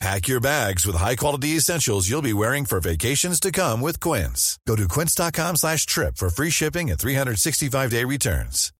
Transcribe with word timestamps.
Pack 0.00 0.28
your 0.28 0.40
bags 0.40 0.86
with 0.86 0.96
high-quality 0.96 1.56
essentials 1.56 2.08
you'll 2.08 2.22
be 2.22 2.32
wearing 2.32 2.64
for 2.64 2.80
vacations 2.80 3.38
to 3.40 3.52
come 3.52 3.82
with 3.82 4.00
Quince. 4.00 4.58
Go 4.66 4.74
to 4.76 4.88
quince.com 4.88 5.56
slash 5.56 5.84
trip 5.86 6.16
for 6.16 6.30
free 6.30 6.50
shipping 6.50 6.90
and 6.90 6.98
365-day 6.98 8.04
returns. 8.04 8.72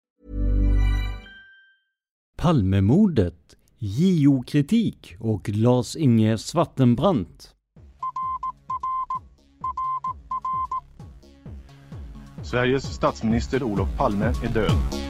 Palmemordet, 2.36 3.34
JO-kritik 3.78 5.16
och 5.18 5.48
Lars-Inge 5.48 6.38
Svartenbrandt. 6.38 7.54
Sveriges 12.42 12.84
statsminister 12.94 13.62
Olof 13.62 13.88
Palme 13.96 14.24
är 14.44 14.48
död. 14.48 15.09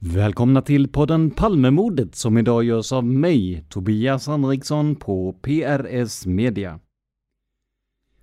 Välkomna 0.00 0.62
till 0.62 0.88
podden 0.88 1.30
Palmemordet 1.30 2.14
som 2.14 2.38
idag 2.38 2.64
görs 2.64 2.92
av 2.92 3.04
mig, 3.04 3.64
Tobias 3.68 4.26
Henriksson 4.26 4.96
på 4.96 5.32
PRS 5.32 6.26
Media. 6.26 6.80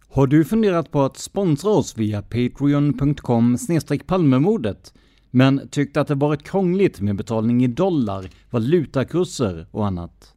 Har 0.08 0.28
du 0.28 0.46
funderat 0.46 0.92
på 0.92 1.02
att 1.02 1.18
sponsra 1.18 1.72
oss 1.72 1.98
via 1.98 2.22
patreon.com 2.22 3.58
palmemordet 4.06 4.94
men 5.32 5.68
tyckt 5.70 5.98
att 5.98 6.08
det 6.08 6.16
varit 6.16 6.44
krångligt 6.44 7.02
med 7.02 7.16
betalning 7.16 7.64
i 7.64 7.68
dollar, 7.68 8.30
valutakurser 8.50 9.68
och 9.72 9.88
annat? 9.88 10.34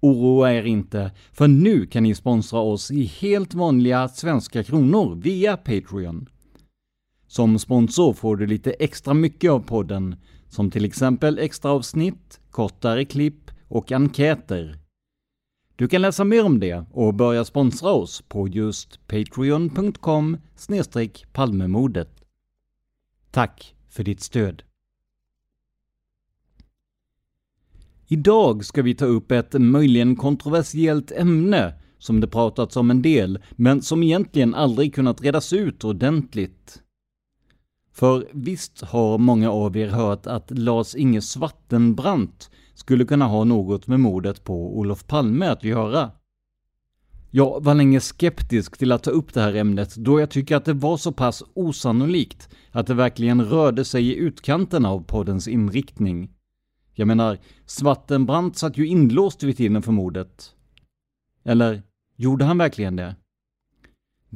Oroa 0.00 0.52
er 0.52 0.64
inte, 0.64 1.10
för 1.32 1.48
nu 1.48 1.86
kan 1.86 2.02
ni 2.02 2.14
sponsra 2.14 2.60
oss 2.60 2.90
i 2.90 3.04
helt 3.04 3.54
vanliga 3.54 4.08
svenska 4.08 4.64
kronor 4.64 5.14
via 5.14 5.56
Patreon. 5.56 6.28
Som 7.34 7.58
sponsor 7.58 8.12
får 8.12 8.36
du 8.36 8.46
lite 8.46 8.72
extra 8.72 9.14
mycket 9.14 9.50
av 9.50 9.60
podden, 9.60 10.16
som 10.48 10.70
till 10.70 10.84
exempel 10.84 11.38
extra 11.38 11.70
avsnitt, 11.70 12.40
kortare 12.50 13.04
klipp 13.04 13.50
och 13.68 13.92
enkäter. 13.92 14.78
Du 15.76 15.88
kan 15.88 16.02
läsa 16.02 16.24
mer 16.24 16.44
om 16.44 16.60
det 16.60 16.84
och 16.90 17.14
börja 17.14 17.44
sponsra 17.44 17.90
oss 17.90 18.22
på 18.28 18.48
just 18.48 19.06
patreon.com 19.06 20.36
palmemodet. 21.32 22.24
Tack 23.30 23.74
för 23.88 24.04
ditt 24.04 24.20
stöd! 24.20 24.62
Idag 28.06 28.64
ska 28.64 28.82
vi 28.82 28.94
ta 28.94 29.04
upp 29.04 29.32
ett 29.32 29.52
möjligen 29.52 30.16
kontroversiellt 30.16 31.12
ämne 31.12 31.74
som 31.98 32.20
det 32.20 32.28
pratats 32.28 32.76
om 32.76 32.90
en 32.90 33.02
del, 33.02 33.38
men 33.50 33.82
som 33.82 34.02
egentligen 34.02 34.54
aldrig 34.54 34.94
kunnat 34.94 35.22
redas 35.22 35.52
ut 35.52 35.84
ordentligt. 35.84 36.80
För 37.94 38.28
visst 38.32 38.80
har 38.80 39.18
många 39.18 39.50
av 39.50 39.76
er 39.76 39.88
hört 39.88 40.26
att 40.26 40.50
Lars-Inge 40.50 41.20
Svartenbrandt 41.20 42.50
skulle 42.74 43.04
kunna 43.04 43.26
ha 43.26 43.44
något 43.44 43.86
med 43.86 44.00
mordet 44.00 44.44
på 44.44 44.78
Olof 44.78 45.06
Palme 45.06 45.46
att 45.46 45.64
göra. 45.64 46.10
Jag 47.30 47.64
var 47.64 47.74
länge 47.74 48.00
skeptisk 48.00 48.78
till 48.78 48.92
att 48.92 49.02
ta 49.02 49.10
upp 49.10 49.34
det 49.34 49.40
här 49.40 49.54
ämnet 49.54 49.96
då 49.96 50.20
jag 50.20 50.30
tycker 50.30 50.56
att 50.56 50.64
det 50.64 50.72
var 50.72 50.96
så 50.96 51.12
pass 51.12 51.42
osannolikt 51.54 52.48
att 52.70 52.86
det 52.86 52.94
verkligen 52.94 53.44
rörde 53.44 53.84
sig 53.84 54.08
i 54.08 54.16
utkanten 54.16 54.86
av 54.86 55.04
poddens 55.04 55.48
inriktning. 55.48 56.30
Jag 56.94 57.08
menar, 57.08 57.38
Svartenbrandt 57.66 58.56
satt 58.56 58.78
ju 58.78 58.86
inlåst 58.86 59.42
vid 59.42 59.56
tiden 59.56 59.82
för 59.82 59.92
mordet. 59.92 60.54
Eller, 61.44 61.82
gjorde 62.16 62.44
han 62.44 62.58
verkligen 62.58 62.96
det? 62.96 63.16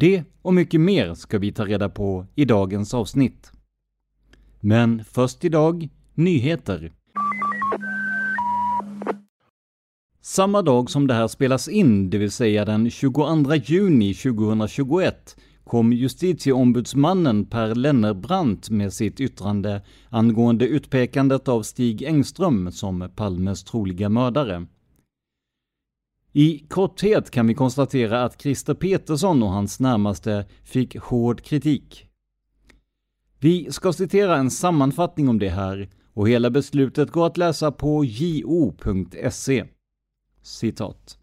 Det 0.01 0.25
och 0.43 0.55
mycket 0.55 0.81
mer 0.81 1.15
ska 1.15 1.39
vi 1.39 1.53
ta 1.53 1.65
reda 1.65 1.89
på 1.89 2.27
i 2.35 2.45
dagens 2.45 2.95
avsnitt. 2.95 3.53
Men 4.61 5.05
först 5.05 5.45
idag, 5.45 5.89
nyheter. 6.15 6.93
Samma 10.21 10.63
dag 10.63 10.91
som 10.91 11.07
det 11.07 11.15
här 11.15 11.29
spelas 11.29 11.69
in, 11.69 12.11
det 12.11 12.19
vill 12.19 12.31
säga 12.31 12.65
den 12.65 12.91
22 12.91 13.55
juni 13.55 14.15
2021, 14.15 15.37
kom 15.65 15.93
justitieombudsmannen 15.93 17.47
Per 17.47 17.75
Lennerbrandt 17.75 18.71
med 18.71 18.93
sitt 18.93 19.21
yttrande 19.21 19.83
angående 20.09 20.67
utpekandet 20.69 21.49
av 21.49 21.63
Stig 21.63 22.03
Engström 22.03 22.73
som 22.73 23.11
Palmes 23.17 23.65
troliga 23.65 24.09
mördare. 24.09 24.67
I 26.33 26.59
korthet 26.69 27.31
kan 27.31 27.47
vi 27.47 27.55
konstatera 27.55 28.25
att 28.25 28.43
Christer 28.43 28.75
Petersson 28.75 29.43
och 29.43 29.51
hans 29.51 29.81
närmaste 29.81 30.47
fick 30.65 30.97
hård 30.97 31.43
kritik. 31.43 32.09
Vi 33.41 33.73
ska 33.73 33.93
citera 33.93 34.37
en 34.37 34.51
sammanfattning 34.51 35.29
om 35.29 35.39
det 35.39 35.49
här 35.49 35.89
och 36.15 36.29
hela 36.29 36.51
beslutet 36.51 37.11
går 37.11 37.27
att 37.27 37.37
läsa 37.37 37.73
på 37.73 38.05
jo.se. 38.05 39.65
Citat. 40.43 41.19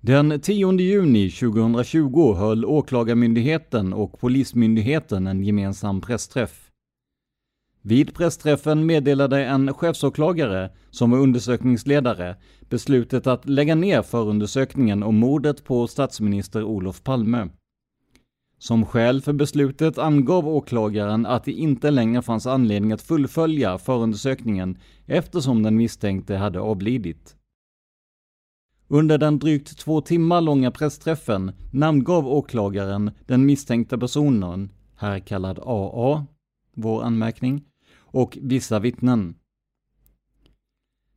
Den 0.00 0.40
10 0.40 0.72
juni 0.72 1.30
2020 1.30 2.34
höll 2.34 2.64
Åklagarmyndigheten 2.64 3.92
och 3.92 4.20
Polismyndigheten 4.20 5.26
en 5.26 5.44
gemensam 5.44 6.00
pressträff. 6.00 6.65
Vid 7.88 8.14
pressträffen 8.14 8.86
meddelade 8.86 9.44
en 9.44 9.74
chefsåklagare, 9.74 10.70
som 10.90 11.10
var 11.10 11.18
undersökningsledare, 11.18 12.36
beslutet 12.68 13.26
att 13.26 13.48
lägga 13.48 13.74
ner 13.74 14.02
förundersökningen 14.02 15.02
om 15.02 15.16
mordet 15.16 15.64
på 15.64 15.86
statsminister 15.86 16.62
Olof 16.64 17.02
Palme. 17.02 17.48
Som 18.58 18.86
skäl 18.86 19.22
för 19.22 19.32
beslutet 19.32 19.98
angav 19.98 20.48
åklagaren 20.48 21.26
att 21.26 21.44
det 21.44 21.52
inte 21.52 21.90
längre 21.90 22.22
fanns 22.22 22.46
anledning 22.46 22.92
att 22.92 23.02
fullfölja 23.02 23.78
förundersökningen 23.78 24.78
eftersom 25.06 25.62
den 25.62 25.76
misstänkte 25.76 26.36
hade 26.36 26.60
avlidit. 26.60 27.36
Under 28.88 29.18
den 29.18 29.38
drygt 29.38 29.78
två 29.78 30.00
timmar 30.00 30.40
långa 30.40 30.70
pressträffen 30.70 31.52
namngav 31.72 32.28
åklagaren 32.28 33.10
den 33.26 33.46
misstänkta 33.46 33.98
personen, 33.98 34.70
här 34.96 35.18
kallad 35.18 35.58
AA, 35.58 36.26
vår 36.74 37.02
anmärkning, 37.02 37.62
och 38.16 38.38
vissa 38.42 38.78
vittnen. 38.78 39.34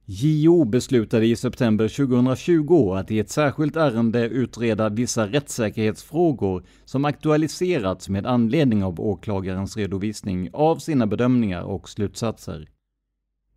JO 0.05 0.65
beslutade 0.65 1.25
i 1.25 1.35
september 1.35 1.87
2020 1.87 2.93
att 2.93 3.11
i 3.11 3.19
ett 3.19 3.29
särskilt 3.29 3.75
ärende 3.75 4.27
utreda 4.27 4.89
vissa 4.89 5.27
rättssäkerhetsfrågor 5.27 6.65
som 6.85 7.05
aktualiserats 7.05 8.09
med 8.09 8.25
anledning 8.25 8.83
av 8.83 8.99
åklagarens 8.99 9.77
redovisning 9.77 10.49
av 10.53 10.77
sina 10.77 11.07
bedömningar 11.07 11.61
och 11.61 11.89
slutsatser. 11.89 12.67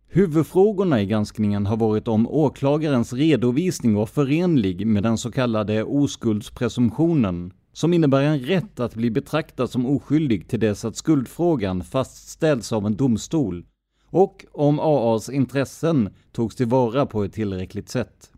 Huvudfrågorna 0.07 1.01
i 1.01 1.05
granskningen 1.05 1.65
har 1.65 1.77
varit 1.77 2.07
om 2.07 2.27
åklagarens 2.27 3.13
redovisning 3.13 3.93
var 3.93 4.05
förenlig 4.05 4.87
med 4.87 5.03
den 5.03 5.17
så 5.17 5.31
kallade 5.31 5.83
oskuldspresumtionen, 5.83 7.53
som 7.73 7.93
innebär 7.93 8.21
en 8.21 8.39
rätt 8.39 8.79
att 8.79 8.95
bli 8.95 9.11
betraktad 9.11 9.69
som 9.69 9.85
oskyldig 9.85 10.47
till 10.47 10.59
dess 10.59 10.85
att 10.85 10.95
skuldfrågan 10.95 11.83
fastställs 11.83 12.73
av 12.73 12.85
en 12.85 12.95
domstol, 12.95 13.65
och 14.05 14.45
om 14.51 14.79
AAs 14.79 15.29
intressen 15.29 16.09
togs 16.31 16.55
tillvara 16.55 17.05
på 17.05 17.23
ett 17.23 17.33
tillräckligt 17.33 17.89
sätt. 17.89 18.31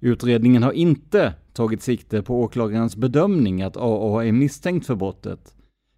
Utredningen 0.00 0.62
har 0.62 0.72
inte 0.72 1.34
tagit 1.52 1.82
sikte 1.82 2.22
på 2.22 2.40
åklagarens 2.40 2.96
bedömning 2.96 3.62
att 3.62 3.76
AA 3.76 4.24
är 4.24 4.32
misstänkt 4.32 4.86
för 4.86 4.94
brottet. 4.94 5.54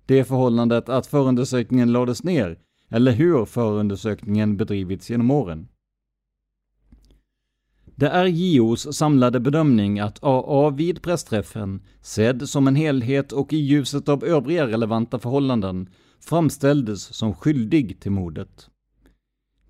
Det 0.07 0.25
förhållandet 0.25 0.89
att 0.89 1.07
förundersökningen 1.07 1.93
lades 1.93 2.25
ner 2.25 2.59
eller 2.91 3.13
hur 3.13 3.45
förundersökningen 3.45 4.57
bedrivits 4.57 5.11
genom 5.11 5.31
åren. 5.31 5.69
Det 7.97 8.09
är 8.09 8.25
JOs 8.25 8.97
samlade 8.97 9.41
bedömning 9.41 10.01
att 10.01 10.19
AA 10.23 10.71
vid 10.71 11.03
pressträffen, 11.03 11.83
sedd 12.01 12.49
som 12.49 12.69
en 12.69 12.77
helhet 12.77 13.33
och 13.33 13.53
i 13.53 13.57
ljuset 13.57 14.09
av 14.09 14.25
övriga 14.25 14.67
relevanta 14.67 15.19
förhållanden, 15.19 15.89
framställdes 16.21 17.15
som 17.15 17.35
skyldig 17.35 18.01
till 18.01 18.11
mordet. 18.11 18.71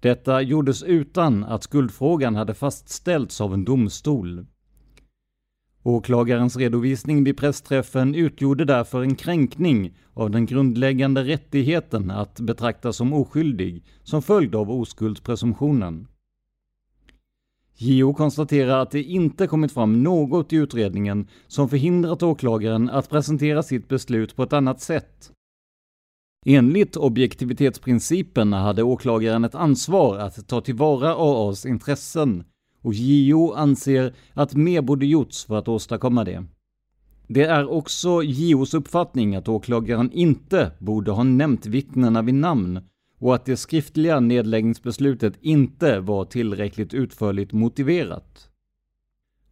Detta 0.00 0.42
gjordes 0.42 0.82
utan 0.82 1.44
att 1.44 1.62
skuldfrågan 1.62 2.34
hade 2.34 2.54
fastställts 2.54 3.40
av 3.40 3.54
en 3.54 3.64
domstol. 3.64 4.46
Åklagarens 5.82 6.56
redovisning 6.56 7.24
vid 7.24 7.36
pressträffen 7.36 8.14
utgjorde 8.14 8.64
därför 8.64 9.02
en 9.02 9.14
kränkning 9.14 9.96
av 10.14 10.30
den 10.30 10.46
grundläggande 10.46 11.24
rättigheten 11.24 12.10
att 12.10 12.40
betraktas 12.40 12.96
som 12.96 13.12
oskyldig 13.12 13.84
som 14.02 14.22
följd 14.22 14.54
av 14.54 14.70
oskuldspresumtionen. 14.70 16.06
JO 17.76 18.14
konstaterar 18.14 18.78
att 18.78 18.90
det 18.90 19.02
inte 19.02 19.46
kommit 19.46 19.72
fram 19.72 20.02
något 20.02 20.52
i 20.52 20.56
utredningen 20.56 21.28
som 21.46 21.68
förhindrat 21.68 22.22
åklagaren 22.22 22.90
att 22.90 23.10
presentera 23.10 23.62
sitt 23.62 23.88
beslut 23.88 24.36
på 24.36 24.42
ett 24.42 24.52
annat 24.52 24.80
sätt. 24.80 25.30
Enligt 26.46 26.96
objektivitetsprincipen 26.96 28.52
hade 28.52 28.82
åklagaren 28.82 29.44
ett 29.44 29.54
ansvar 29.54 30.18
att 30.18 30.48
ta 30.48 30.60
tillvara 30.60 31.14
AAs 31.14 31.66
intressen 31.66 32.44
och 32.82 32.94
JO 32.94 33.52
anser 33.52 34.14
att 34.32 34.54
mer 34.54 34.82
borde 34.82 35.06
gjorts 35.06 35.44
för 35.44 35.58
att 35.58 35.68
åstadkomma 35.68 36.24
det. 36.24 36.44
Det 37.26 37.44
är 37.44 37.70
också 37.70 38.22
JOs 38.22 38.74
uppfattning 38.74 39.36
att 39.36 39.48
åklagaren 39.48 40.12
inte 40.12 40.70
borde 40.78 41.10
ha 41.10 41.22
nämnt 41.22 41.66
vittnena 41.66 42.22
vid 42.22 42.34
namn 42.34 42.80
och 43.24 43.34
att 43.34 43.44
det 43.44 43.56
skriftliga 43.56 44.20
nedläggningsbeslutet 44.20 45.34
inte 45.40 46.00
var 46.00 46.24
tillräckligt 46.24 46.94
utförligt 46.94 47.52
motiverat. 47.52 48.48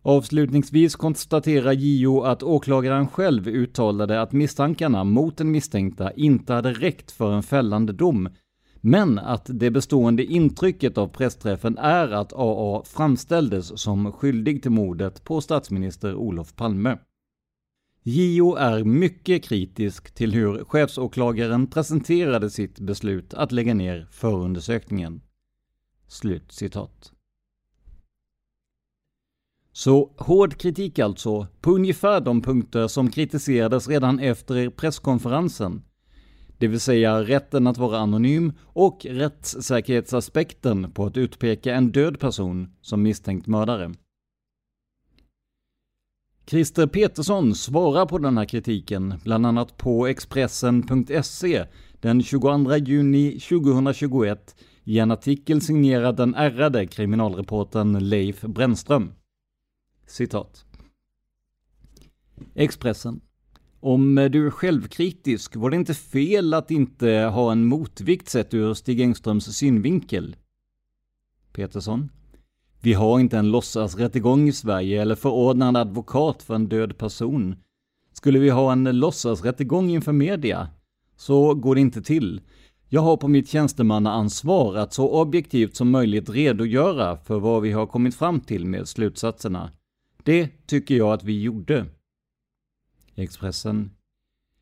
Avslutningsvis 0.03 0.97
konstaterar 0.97 1.73
JO 1.73 2.23
att 2.23 2.43
åklagaren 2.43 3.09
själv 3.09 3.49
uttalade 3.49 4.23
att 4.23 4.33
misstankarna 4.33 5.05
mot 5.05 5.37
den 5.37 5.51
misstänkta 5.51 6.13
inte 6.13 6.53
hade 6.53 6.73
räckt 6.73 7.11
för 7.11 7.33
en 7.33 7.43
fällande 7.43 7.93
dom 7.93 8.29
men 8.81 9.19
att 9.19 9.47
det 9.47 9.71
bestående 9.71 10.25
intrycket 10.25 10.99
av 10.99 11.09
pressträffen 11.09 11.79
är 11.79 12.09
att 12.09 12.33
AA 12.33 12.83
framställdes 12.85 13.81
som 13.81 14.13
skyldig 14.13 14.63
till 14.63 14.71
mordet 14.71 15.25
på 15.25 15.41
statsminister 15.41 16.15
Olof 16.15 16.57
Palme. 16.57 16.99
JO 18.03 18.55
är 18.55 18.85
mycket 18.85 19.45
kritisk 19.45 20.15
till 20.15 20.33
hur 20.33 20.65
chefsåklagaren 20.65 21.67
presenterade 21.67 22.51
sitt 22.51 22.81
beslut 22.81 23.35
att 23.35 23.53
lägga 23.53 23.75
ner 23.75 24.09
förundersökningen. 24.11 25.23
Slut 26.07 26.53
citat. 26.53 27.13
Så 29.73 30.15
hård 30.19 30.57
kritik 30.57 30.99
alltså, 30.99 31.47
på 31.61 31.71
ungefär 31.71 32.21
de 32.21 32.43
punkter 32.43 32.89
som 32.89 33.11
kritiserades 33.11 33.89
redan 33.89 34.19
efter 34.19 34.71
presskonferensen 34.71 35.83
det 36.63 36.69
vill 36.69 36.81
säga 36.81 37.23
rätten 37.23 37.67
att 37.67 37.79
vara 37.79 37.99
anonym 37.99 38.53
och 38.63 39.07
rättssäkerhetsaspekten 39.11 40.93
på 40.93 41.07
att 41.07 41.17
utpeka 41.17 41.75
en 41.75 41.93
död 41.93 42.21
person 42.21 42.73
som 42.81 43.03
misstänkt 43.03 43.47
mördare. 43.47 43.93
Christer 46.47 46.87
Petersson 46.87 47.55
svarar 47.55 48.07
på 48.07 48.19
den 48.19 48.39
här 48.39 48.45
kritiken, 48.45 49.15
bland 49.25 49.47
annat 49.47 49.77
på 49.77 50.07
Expressen.se 50.07 51.67
den 52.01 52.23
22 52.23 52.77
juni 52.77 53.41
2021 53.41 54.57
i 54.85 54.99
en 54.99 55.11
artikel 55.11 55.61
signerad 55.61 56.17
den 56.17 56.35
ärrade 56.35 56.87
kriminalreportern 56.87 58.09
Leif 58.09 58.41
Brännström. 58.41 59.13
Citat. 60.07 60.65
Expressen. 62.55 63.21
Om 63.81 64.15
du 64.15 64.47
är 64.47 64.51
självkritisk, 64.51 65.57
var 65.57 65.71
det 65.71 65.77
inte 65.77 65.95
fel 65.95 66.55
att 66.55 66.71
inte 66.71 67.11
ha 67.11 67.53
en 67.53 67.65
motvikt 67.65 68.29
sett 68.29 68.55
ur 68.55 68.75
Stig 68.75 69.01
Engströms 69.01 69.57
synvinkel? 69.57 70.37
Petersson. 71.53 72.11
Vi 72.85 72.93
har 72.93 73.21
inte 73.21 73.39
en 73.39 73.51
låtsasrättegång 73.51 74.49
i 74.49 74.53
Sverige 74.53 75.03
eller 75.03 75.15
förordnande 75.15 75.81
advokat 75.81 76.43
för 76.43 76.55
en 76.55 76.69
död 76.69 76.99
person. 76.99 77.57
Skulle 78.13 78.39
vi 78.39 78.51
ha 78.51 78.73
en 78.73 78.85
låtsasrättegång 78.85 79.91
inför 79.91 80.13
media? 80.13 80.69
Så 81.17 81.55
går 81.55 81.75
det 81.75 81.81
inte 81.81 82.03
till. 82.03 82.41
Jag 82.89 83.01
har 83.01 83.17
på 83.17 83.29
mitt 83.29 83.49
tjänstemannaansvar 83.49 84.77
att 84.77 84.93
så 84.93 85.09
objektivt 85.21 85.77
som 85.77 85.91
möjligt 85.91 86.31
redogöra 86.31 87.17
för 87.17 87.39
vad 87.39 87.63
vi 87.63 87.73
har 87.73 87.87
kommit 87.87 88.15
fram 88.15 88.41
till 88.41 88.67
med 88.67 88.89
slutsatserna. 88.89 89.71
Det 90.23 90.67
tycker 90.67 90.95
jag 90.95 91.13
att 91.13 91.25
vi 91.25 91.43
gjorde. 91.43 91.87
Expressen. 93.15 93.91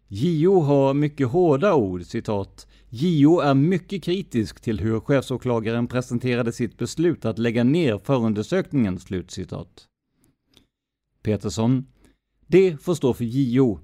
JO 0.08 0.60
har 0.60 0.94
mycket 0.94 1.28
hårda 1.28 1.74
ord, 1.74 2.02
citat. 2.02 2.66
JO 2.92 3.40
är 3.40 3.54
mycket 3.54 4.02
kritisk 4.02 4.60
till 4.60 4.80
hur 4.80 5.00
chefsåklagaren 5.00 5.88
presenterade 5.88 6.52
sitt 6.52 6.78
beslut 6.78 7.24
att 7.24 7.38
lägga 7.38 7.64
ner 7.64 7.98
förundersökningen, 7.98 8.98
slutcitat. 8.98 9.86
Peterson. 11.22 11.86
Det 12.46 12.76
får 12.82 12.94
stå 12.94 13.14
för 13.14 13.24
JO. 13.24 13.78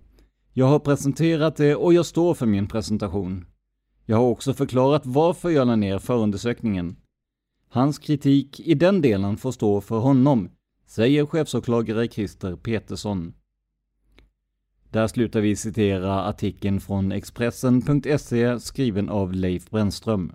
Jag 0.53 0.67
har 0.67 0.79
presenterat 0.79 1.57
det 1.57 1.75
och 1.75 1.95
jag 1.95 2.07
står 2.07 2.35
för 2.35 2.47
min 2.47 2.67
presentation. 2.67 3.47
Jag 4.05 4.17
har 4.17 4.25
också 4.25 4.55
förklarat 4.55 5.07
varför 5.07 5.51
jag 5.51 5.67
la 5.67 5.77
ner 5.77 5.99
förundersökningen. 5.99 6.97
Hans 7.69 7.99
kritik 7.99 8.61
i 8.61 8.75
den 8.75 9.01
delen 9.01 9.37
får 9.37 9.53
stå 9.53 9.81
för 9.81 9.99
honom, 9.99 10.51
säger 10.87 11.27
chefsåklagare 11.27 12.09
Christer 12.09 12.57
Petersson. 12.57 13.35
Där 14.97 15.07
slutar 15.07 15.41
vi 15.41 15.57
citera 15.57 16.25
artikeln 16.25 16.81
från 16.81 17.13
Expressen.se 17.13 18.61
skriven 18.61 19.09
av 19.09 19.33
Leif 19.33 19.71
Brännström. 19.71 20.33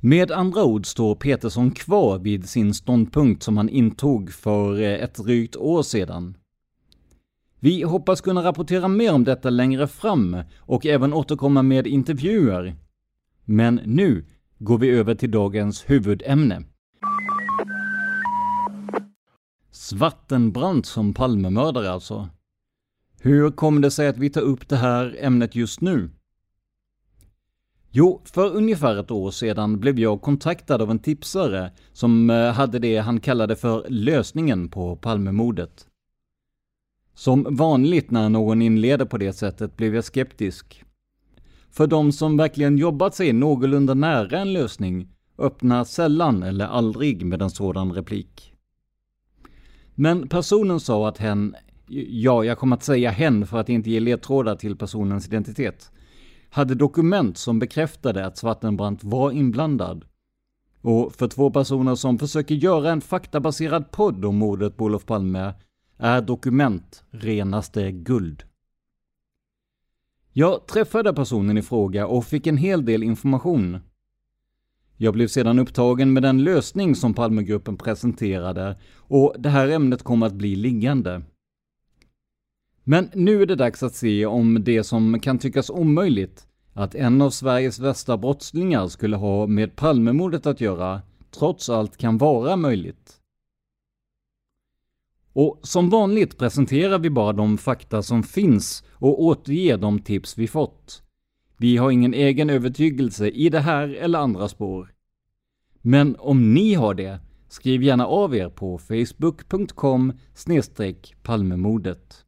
Med 0.00 0.30
andra 0.30 0.64
ord 0.64 0.86
står 0.86 1.14
Petersson 1.14 1.70
kvar 1.70 2.18
vid 2.18 2.48
sin 2.48 2.74
ståndpunkt 2.74 3.42
som 3.42 3.56
han 3.56 3.68
intog 3.68 4.32
för 4.32 4.80
eh, 4.80 5.02
ett 5.02 5.14
drygt 5.14 5.56
år 5.56 5.82
sedan. 5.82 6.36
Vi 7.60 7.82
hoppas 7.82 8.20
kunna 8.20 8.44
rapportera 8.44 8.88
mer 8.88 9.14
om 9.14 9.24
detta 9.24 9.50
längre 9.50 9.86
fram 9.86 10.36
och 10.58 10.86
även 10.86 11.12
återkomma 11.12 11.62
med 11.62 11.86
intervjuer. 11.86 12.74
Men 13.44 13.80
nu 13.84 14.24
går 14.58 14.78
vi 14.78 14.90
över 14.90 15.14
till 15.14 15.30
dagens 15.30 15.90
huvudämne. 15.90 16.62
Svartenbrandt 19.70 20.86
som 20.86 21.14
Palmemördare 21.14 21.90
alltså. 21.90 22.28
Hur 23.20 23.50
kom 23.50 23.80
det 23.80 23.90
sig 23.90 24.08
att 24.08 24.18
vi 24.18 24.30
tar 24.30 24.40
upp 24.40 24.68
det 24.68 24.76
här 24.76 25.16
ämnet 25.20 25.54
just 25.54 25.80
nu? 25.80 26.10
Jo, 27.90 28.22
för 28.24 28.54
ungefär 28.56 28.96
ett 28.96 29.10
år 29.10 29.30
sedan 29.30 29.80
blev 29.80 29.98
jag 29.98 30.22
kontaktad 30.22 30.82
av 30.82 30.90
en 30.90 30.98
tipsare 30.98 31.70
som 31.92 32.30
eh, 32.30 32.52
hade 32.52 32.78
det 32.78 32.98
han 32.98 33.20
kallade 33.20 33.56
för 33.56 33.86
lösningen 33.88 34.68
på 34.68 34.96
Palmemordet. 34.96 35.86
Som 37.14 37.56
vanligt 37.56 38.10
när 38.10 38.28
någon 38.28 38.62
inleder 38.62 39.04
på 39.04 39.18
det 39.18 39.32
sättet 39.32 39.76
blev 39.76 39.94
jag 39.94 40.04
skeptisk. 40.04 40.84
För 41.70 41.86
de 41.86 42.12
som 42.12 42.36
verkligen 42.36 42.78
jobbat 42.78 43.14
sig 43.14 43.32
någorlunda 43.32 43.94
nära 43.94 44.38
en 44.38 44.52
lösning 44.52 45.08
öppnar 45.38 45.84
sällan 45.84 46.42
eller 46.42 46.66
aldrig 46.66 47.26
med 47.26 47.42
en 47.42 47.50
sådan 47.50 47.92
replik. 47.92 48.52
Men 49.94 50.28
personen 50.28 50.80
sa 50.80 51.08
att 51.08 51.18
hen, 51.18 51.56
ja, 51.88 52.44
jag 52.44 52.58
kommer 52.58 52.76
att 52.76 52.82
säga 52.82 53.10
hen 53.10 53.46
för 53.46 53.58
att 53.58 53.68
inte 53.68 53.90
ge 53.90 54.00
ledtrådar 54.00 54.56
till 54.56 54.76
personens 54.76 55.26
identitet, 55.26 55.90
hade 56.50 56.74
dokument 56.74 57.38
som 57.38 57.58
bekräftade 57.58 58.26
att 58.26 58.38
Svartenbrandt 58.38 59.04
var 59.04 59.30
inblandad. 59.30 60.04
Och 60.80 61.12
för 61.12 61.28
två 61.28 61.50
personer 61.50 61.94
som 61.94 62.18
försöker 62.18 62.54
göra 62.54 62.90
en 62.90 63.00
faktabaserad 63.00 63.90
podd 63.90 64.24
om 64.24 64.36
mordet 64.36 64.76
på 64.76 64.84
Olof 64.84 65.06
Palme 65.06 65.54
är 65.98 66.22
dokument 66.22 67.04
renaste 67.10 67.92
guld. 67.92 68.42
Jag 70.32 70.66
träffade 70.66 71.14
personen 71.14 71.58
i 71.58 71.62
fråga 71.62 72.06
och 72.06 72.24
fick 72.24 72.46
en 72.46 72.56
hel 72.56 72.84
del 72.84 73.02
information. 73.02 73.78
Jag 74.96 75.14
blev 75.14 75.28
sedan 75.28 75.58
upptagen 75.58 76.12
med 76.12 76.22
den 76.22 76.44
lösning 76.44 76.94
som 76.94 77.14
Palmegruppen 77.14 77.76
presenterade 77.76 78.78
och 78.96 79.34
det 79.38 79.48
här 79.48 79.68
ämnet 79.68 80.02
kom 80.02 80.22
att 80.22 80.34
bli 80.34 80.56
liggande. 80.56 81.22
Men 82.88 83.10
nu 83.14 83.42
är 83.42 83.46
det 83.46 83.56
dags 83.56 83.82
att 83.82 83.94
se 83.94 84.26
om 84.26 84.64
det 84.64 84.84
som 84.84 85.20
kan 85.20 85.38
tyckas 85.38 85.70
omöjligt, 85.70 86.46
att 86.72 86.94
en 86.94 87.22
av 87.22 87.30
Sveriges 87.30 87.78
värsta 87.78 88.16
brottslingar 88.16 88.88
skulle 88.88 89.16
ha 89.16 89.46
med 89.46 89.76
Palmemordet 89.76 90.46
att 90.46 90.60
göra, 90.60 91.02
trots 91.38 91.70
allt 91.70 91.96
kan 91.96 92.18
vara 92.18 92.56
möjligt. 92.56 93.20
Och 95.32 95.60
som 95.62 95.90
vanligt 95.90 96.38
presenterar 96.38 96.98
vi 96.98 97.10
bara 97.10 97.32
de 97.32 97.58
fakta 97.58 98.02
som 98.02 98.22
finns 98.22 98.84
och 98.92 99.22
återger 99.22 99.76
de 99.76 99.98
tips 99.98 100.38
vi 100.38 100.48
fått. 100.48 101.02
Vi 101.56 101.76
har 101.76 101.90
ingen 101.90 102.14
egen 102.14 102.50
övertygelse 102.50 103.28
i 103.28 103.48
det 103.48 103.60
här 103.60 103.88
eller 103.88 104.18
andra 104.18 104.48
spår. 104.48 104.94
Men 105.82 106.16
om 106.18 106.54
ni 106.54 106.74
har 106.74 106.94
det, 106.94 107.20
skriv 107.48 107.82
gärna 107.82 108.06
av 108.06 108.34
er 108.34 108.48
på 108.48 108.78
facebook.com 108.78 110.12
palmemordet. 111.22 112.25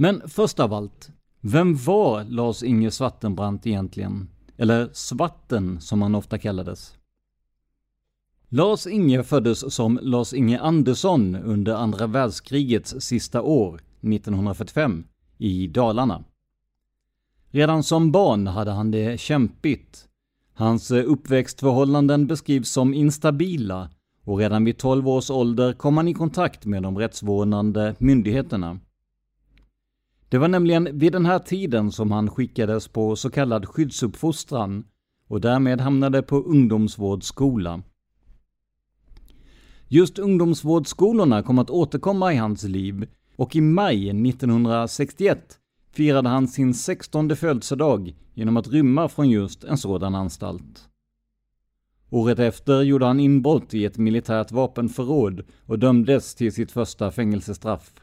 Men 0.00 0.22
först 0.28 0.60
av 0.60 0.72
allt, 0.72 1.10
vem 1.40 1.76
var 1.76 2.24
Lars-Inge 2.24 2.90
Svartenbrandt 2.90 3.66
egentligen? 3.66 4.28
Eller 4.56 4.88
Svarten 4.92 5.80
som 5.80 6.02
han 6.02 6.14
ofta 6.14 6.38
kallades. 6.38 6.94
Lars-Inge 8.48 9.22
föddes 9.22 9.74
som 9.74 9.98
Lars-Inge 10.02 10.60
Andersson 10.60 11.34
under 11.34 11.74
andra 11.74 12.06
världskrigets 12.06 12.94
sista 13.00 13.42
år, 13.42 13.74
1945, 13.74 15.04
i 15.38 15.66
Dalarna. 15.66 16.24
Redan 17.50 17.82
som 17.82 18.12
barn 18.12 18.46
hade 18.46 18.70
han 18.70 18.90
det 18.90 19.20
kämpigt. 19.20 20.08
Hans 20.54 20.90
uppväxtförhållanden 20.90 22.26
beskrivs 22.26 22.70
som 22.70 22.94
instabila 22.94 23.90
och 24.24 24.38
redan 24.38 24.64
vid 24.64 24.78
12 24.78 25.08
års 25.08 25.30
ålder 25.30 25.72
kom 25.72 25.96
han 25.96 26.08
i 26.08 26.14
kontakt 26.14 26.64
med 26.64 26.82
de 26.82 26.98
rättsvårdande 26.98 27.94
myndigheterna. 27.98 28.78
Det 30.28 30.38
var 30.38 30.48
nämligen 30.48 30.98
vid 30.98 31.12
den 31.12 31.26
här 31.26 31.38
tiden 31.38 31.92
som 31.92 32.10
han 32.10 32.30
skickades 32.30 32.88
på 32.88 33.16
så 33.16 33.30
kallad 33.30 33.68
skyddsuppfostran 33.68 34.84
och 35.28 35.40
därmed 35.40 35.80
hamnade 35.80 36.22
på 36.22 36.36
ungdomsvårdsskola. 36.36 37.82
Just 39.88 40.18
ungdomsvårdsskolorna 40.18 41.42
kom 41.42 41.58
att 41.58 41.70
återkomma 41.70 42.32
i 42.32 42.36
hans 42.36 42.62
liv 42.62 43.08
och 43.36 43.56
i 43.56 43.60
maj 43.60 44.08
1961 44.08 45.58
firade 45.92 46.28
han 46.28 46.48
sin 46.48 46.74
16 46.74 47.36
födelsedag 47.36 48.14
genom 48.34 48.56
att 48.56 48.68
rymma 48.68 49.08
från 49.08 49.30
just 49.30 49.64
en 49.64 49.78
sådan 49.78 50.14
anstalt. 50.14 50.88
Året 52.10 52.38
efter 52.38 52.82
gjorde 52.82 53.06
han 53.06 53.20
inbrott 53.20 53.74
i 53.74 53.84
ett 53.84 53.98
militärt 53.98 54.52
vapenförråd 54.52 55.44
och 55.66 55.78
dömdes 55.78 56.34
till 56.34 56.52
sitt 56.52 56.72
första 56.72 57.10
fängelsestraff. 57.10 57.94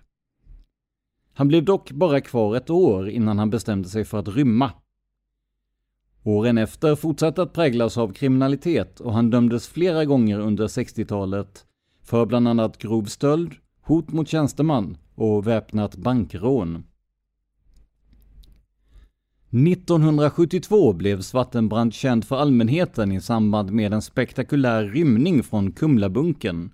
Han 1.37 1.47
blev 1.47 1.63
dock 1.63 1.91
bara 1.91 2.21
kvar 2.21 2.55
ett 2.55 2.69
år 2.69 3.09
innan 3.09 3.39
han 3.39 3.49
bestämde 3.49 3.89
sig 3.89 4.05
för 4.05 4.19
att 4.19 4.27
rymma. 4.27 4.71
Åren 6.23 6.57
efter 6.57 6.95
fortsatte 6.95 7.41
att 7.41 7.53
präglas 7.53 7.97
av 7.97 8.13
kriminalitet 8.13 8.99
och 8.99 9.13
han 9.13 9.29
dömdes 9.29 9.67
flera 9.67 10.05
gånger 10.05 10.39
under 10.39 10.67
60-talet 10.67 11.65
för 12.03 12.25
bland 12.25 12.47
annat 12.47 12.77
grov 12.77 13.05
stöld, 13.05 13.53
hot 13.81 14.11
mot 14.11 14.27
tjänsteman 14.27 14.97
och 15.15 15.47
väpnat 15.47 15.95
bankrån. 15.95 16.83
1972 19.49 20.93
blev 20.93 21.21
Svartenbrandt 21.21 21.95
känd 21.95 22.25
för 22.25 22.35
allmänheten 22.35 23.11
i 23.11 23.21
samband 23.21 23.71
med 23.71 23.93
en 23.93 24.01
spektakulär 24.01 24.83
rymning 24.83 25.43
från 25.43 25.71
Kumlabunken. 25.71 26.71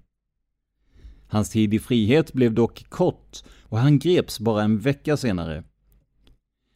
Hans 1.28 1.50
tid 1.50 1.74
i 1.74 1.80
frihet 1.80 2.34
blev 2.34 2.54
dock 2.54 2.90
kort 2.90 3.44
och 3.72 3.80
han 3.80 4.00
greps 4.00 4.40
bara 4.40 4.64
en 4.64 4.80
vecka 4.80 5.18
senare. 5.18 5.64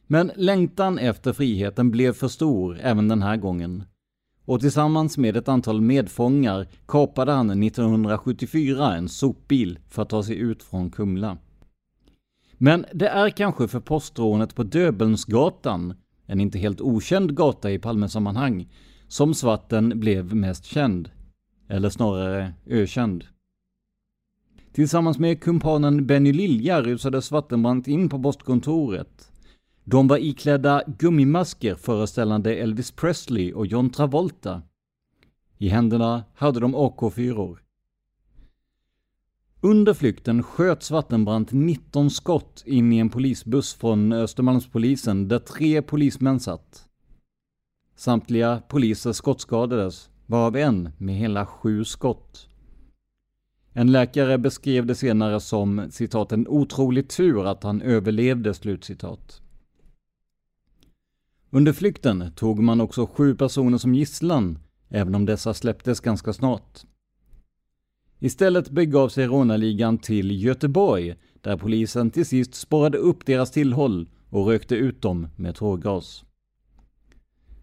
Men 0.06 0.32
längtan 0.36 0.98
efter 0.98 1.32
friheten 1.32 1.90
blev 1.90 2.12
för 2.12 2.28
stor 2.28 2.78
även 2.80 3.08
den 3.08 3.22
här 3.22 3.36
gången. 3.36 3.84
Och 4.44 4.60
tillsammans 4.60 5.18
med 5.18 5.36
ett 5.36 5.48
antal 5.48 5.80
medfångar 5.80 6.66
kapade 6.86 7.32
han 7.32 7.62
1974 7.62 8.96
en 8.96 9.08
sopbil 9.08 9.78
för 9.88 10.02
att 10.02 10.08
ta 10.08 10.22
sig 10.22 10.36
ut 10.36 10.62
från 10.62 10.90
Kumla. 10.90 11.38
Men 12.52 12.86
det 12.92 13.08
är 13.08 13.30
kanske 13.30 13.68
för 13.68 13.80
postrånet 13.80 14.54
på 14.54 14.62
Döbelnsgatan, 14.62 15.94
en 16.26 16.40
inte 16.40 16.58
helt 16.58 16.80
okänd 16.80 17.36
gata 17.36 17.70
i 17.70 17.78
Palmesammanhang, 17.78 18.68
som 19.08 19.34
Svarten 19.34 20.00
blev 20.00 20.34
mest 20.34 20.64
känd. 20.64 21.10
Eller 21.68 21.90
snarare 21.90 22.54
ökänd. 22.66 23.24
Tillsammans 24.76 25.18
med 25.18 25.40
kumpanen 25.40 26.06
Benny 26.06 26.32
Lilja 26.32 26.82
rusade 26.82 27.22
Svartenbrandt 27.22 27.88
in 27.88 28.08
på 28.08 28.22
postkontoret. 28.22 29.30
De 29.84 30.08
var 30.08 30.16
iklädda 30.18 30.82
gummimasker 30.98 31.74
föreställande 31.74 32.54
Elvis 32.54 32.90
Presley 32.90 33.52
och 33.52 33.66
John 33.66 33.90
Travolta. 33.90 34.62
I 35.58 35.68
händerna 35.68 36.24
hade 36.34 36.60
de 36.60 36.76
AK4. 36.76 37.56
Under 39.60 39.94
flykten 39.94 40.42
sköt 40.42 40.82
Svartenbrandt 40.82 41.52
19 41.52 42.10
skott 42.10 42.62
in 42.66 42.92
i 42.92 42.98
en 42.98 43.10
polisbuss 43.10 43.74
från 43.74 44.12
Östermalmspolisen 44.12 45.28
där 45.28 45.38
tre 45.38 45.82
polismän 45.82 46.40
satt. 46.40 46.88
Samtliga 47.94 48.62
poliser 48.68 49.12
skottskadades, 49.12 50.10
varav 50.26 50.56
en 50.56 50.90
med 50.98 51.14
hela 51.14 51.46
sju 51.46 51.84
skott. 51.84 52.48
En 53.78 53.92
läkare 53.92 54.38
beskrev 54.38 54.86
det 54.86 54.94
senare 54.94 55.40
som 55.40 55.90
citat 55.90 56.32
en 56.32 56.48
otrolig 56.48 57.08
tur 57.08 57.46
att 57.46 57.62
han 57.62 57.82
överlevde 57.82 58.54
slutcitat. 58.54 59.40
Under 61.50 61.72
flykten 61.72 62.32
tog 62.36 62.62
man 62.62 62.80
också 62.80 63.06
sju 63.06 63.34
personer 63.34 63.78
som 63.78 63.94
gisslan, 63.94 64.58
även 64.88 65.14
om 65.14 65.26
dessa 65.26 65.54
släpptes 65.54 66.00
ganska 66.00 66.32
snart. 66.32 66.80
Istället 68.18 68.70
begav 68.70 69.08
sig 69.08 69.26
rånarligan 69.26 69.98
till 69.98 70.44
Göteborg, 70.44 71.14
där 71.40 71.56
polisen 71.56 72.10
till 72.10 72.26
sist 72.26 72.54
spårade 72.54 72.98
upp 72.98 73.26
deras 73.26 73.50
tillhåll 73.50 74.08
och 74.30 74.46
rökte 74.46 74.74
ut 74.74 75.02
dem 75.02 75.28
med 75.36 75.54
tårgas. 75.54 76.24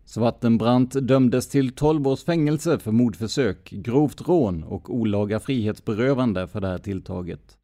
Svartenbrandt 0.06 1.08
dömdes 1.08 1.50
till 1.50 1.76
12 1.76 2.08
års 2.08 2.24
fängelse 2.24 2.80
för 2.80 2.92
mordförsök, 2.92 3.70
grovt 3.70 4.22
rån 4.28 4.64
och 4.64 4.90
olaga 4.90 5.40
frihetsberövande 5.40 6.48
för 6.48 6.62
det 6.62 6.68
här 6.68 6.78
tilltaget. 6.78 7.58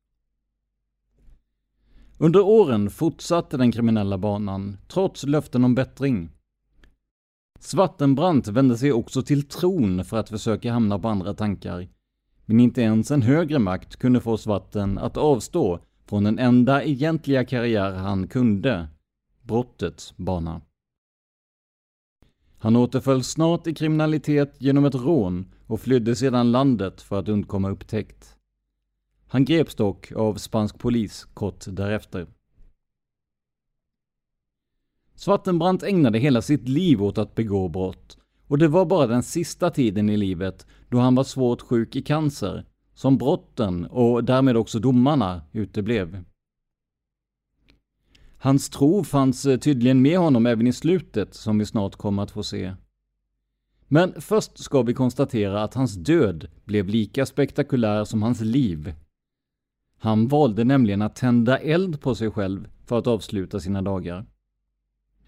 Under 2.17 2.41
åren 2.41 2.89
fortsatte 2.89 3.57
den 3.57 3.71
kriminella 3.71 4.17
banan, 4.17 4.77
trots 4.87 5.23
löften 5.23 5.63
om 5.63 5.75
bättring. 5.75 6.29
Svartenbrandt 7.59 8.47
vände 8.47 8.77
sig 8.77 8.91
också 8.91 9.21
till 9.21 9.43
tron 9.43 10.05
för 10.05 10.17
att 10.17 10.29
försöka 10.29 10.73
hamna 10.73 10.99
på 10.99 11.07
andra 11.07 11.33
tankar. 11.33 11.87
Men 12.45 12.59
inte 12.59 12.81
ens 12.81 13.11
en 13.11 13.21
högre 13.21 13.59
makt 13.59 13.95
kunde 13.95 14.21
få 14.21 14.37
Svarten 14.37 14.97
att 14.97 15.17
avstå 15.17 15.79
från 16.05 16.23
den 16.23 16.39
enda 16.39 16.83
egentliga 16.83 17.45
karriär 17.45 17.91
han 17.91 18.27
kunde, 18.27 18.87
brottets 19.41 20.13
bana. 20.17 20.61
Han 22.61 22.75
återföll 22.75 23.23
snart 23.23 23.67
i 23.67 23.73
kriminalitet 23.73 24.55
genom 24.57 24.85
ett 24.85 24.95
rån 24.95 25.45
och 25.67 25.81
flydde 25.81 26.15
sedan 26.15 26.51
landet 26.51 27.01
för 27.01 27.19
att 27.19 27.29
undkomma 27.29 27.69
upptäckt. 27.69 28.35
Han 29.27 29.45
greps 29.45 29.75
dock 29.75 30.11
av 30.11 30.35
spansk 30.35 30.79
polis 30.79 31.27
kort 31.33 31.65
därefter. 31.67 32.27
Svartenbrandt 35.15 35.83
ägnade 35.83 36.19
hela 36.19 36.41
sitt 36.41 36.69
liv 36.69 37.03
åt 37.03 37.17
att 37.17 37.35
begå 37.35 37.67
brott 37.67 38.17
och 38.47 38.57
det 38.57 38.67
var 38.67 38.85
bara 38.85 39.07
den 39.07 39.23
sista 39.23 39.69
tiden 39.69 40.09
i 40.09 40.17
livet 40.17 40.67
då 40.89 40.99
han 40.99 41.15
var 41.15 41.23
svårt 41.23 41.61
sjuk 41.61 41.95
i 41.95 42.01
cancer 42.01 42.65
som 42.93 43.17
brotten 43.17 43.85
och 43.85 44.23
därmed 44.23 44.57
också 44.57 44.79
domarna 44.79 45.41
uteblev. 45.51 46.23
Hans 48.41 48.69
tro 48.69 49.03
fanns 49.03 49.45
eh, 49.45 49.59
tydligen 49.59 50.01
med 50.01 50.17
honom 50.17 50.45
även 50.45 50.67
i 50.67 50.73
slutet, 50.73 51.33
som 51.33 51.59
vi 51.59 51.65
snart 51.65 51.95
kommer 51.95 52.23
att 52.23 52.31
få 52.31 52.43
se. 52.43 52.73
Men 53.87 54.21
först 54.21 54.57
ska 54.57 54.81
vi 54.81 54.93
konstatera 54.93 55.63
att 55.63 55.73
hans 55.73 55.95
död 55.95 56.47
blev 56.65 56.87
lika 56.87 57.25
spektakulär 57.25 58.05
som 58.05 58.21
hans 58.21 58.41
liv. 58.41 58.93
Han 59.97 60.27
valde 60.27 60.63
nämligen 60.63 61.01
att 61.01 61.15
tända 61.15 61.57
eld 61.57 62.01
på 62.01 62.15
sig 62.15 62.31
själv 62.31 62.67
för 62.85 62.97
att 62.99 63.07
avsluta 63.07 63.59
sina 63.59 63.81
dagar. 63.81 64.25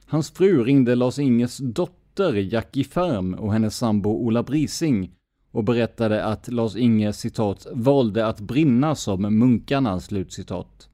Hans 0.05 0.31
fru 0.31 0.63
ringde 0.63 0.95
Lars-Inges 0.95 1.57
dotter 1.57 2.33
Jackie 2.33 2.83
Färm 2.83 3.33
och 3.33 3.53
hennes 3.53 3.77
sambo 3.77 4.09
Ola 4.09 4.43
Brising 4.43 5.11
och 5.51 5.63
berättade 5.63 6.25
att 6.25 6.47
Lars-Inge 6.47 7.13
citat 7.13 7.67
valde 7.73 8.27
att 8.27 8.39
brinna 8.39 8.95
som 8.95 9.21
munkarna 9.21 9.99
slutcitat. 9.99 10.90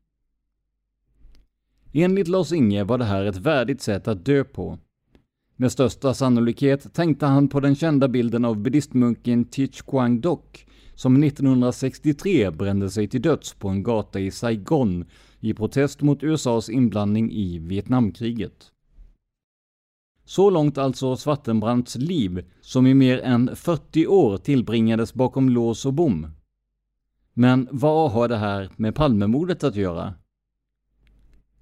Enligt 1.99 2.27
Lars-Inge 2.27 2.83
var 2.83 2.97
det 2.97 3.05
här 3.05 3.25
ett 3.25 3.37
värdigt 3.37 3.81
sätt 3.81 4.07
att 4.07 4.25
dö 4.25 4.43
på. 4.43 4.79
Med 5.55 5.71
största 5.71 6.13
sannolikhet 6.13 6.93
tänkte 6.93 7.25
han 7.25 7.47
på 7.47 7.59
den 7.59 7.75
kända 7.75 8.07
bilden 8.07 8.45
av 8.45 8.57
buddhistmunken 8.57 9.45
Thich 9.45 9.81
Quang 9.81 10.21
Doc 10.21 10.39
som 10.95 11.23
1963 11.23 12.51
brände 12.51 12.89
sig 12.89 13.07
till 13.07 13.21
döds 13.21 13.53
på 13.53 13.67
en 13.67 13.83
gata 13.83 14.19
i 14.19 14.31
Saigon 14.31 15.05
i 15.39 15.53
protest 15.53 16.01
mot 16.01 16.23
USAs 16.23 16.69
inblandning 16.69 17.31
i 17.31 17.59
Vietnamkriget. 17.59 18.71
Så 20.25 20.49
långt 20.49 20.77
alltså 20.77 21.15
Svartenbrandts 21.15 21.95
liv, 21.95 22.45
som 22.61 22.87
i 22.87 22.93
mer 22.93 23.19
än 23.19 23.55
40 23.55 24.07
år 24.07 24.37
tillbringades 24.37 25.13
bakom 25.13 25.49
lås 25.49 25.85
och 25.85 25.93
bom. 25.93 26.27
Men 27.33 27.67
vad 27.71 28.11
har 28.11 28.27
det 28.27 28.37
här 28.37 28.69
med 28.75 28.95
Palmemordet 28.95 29.63
att 29.63 29.75
göra? 29.75 30.13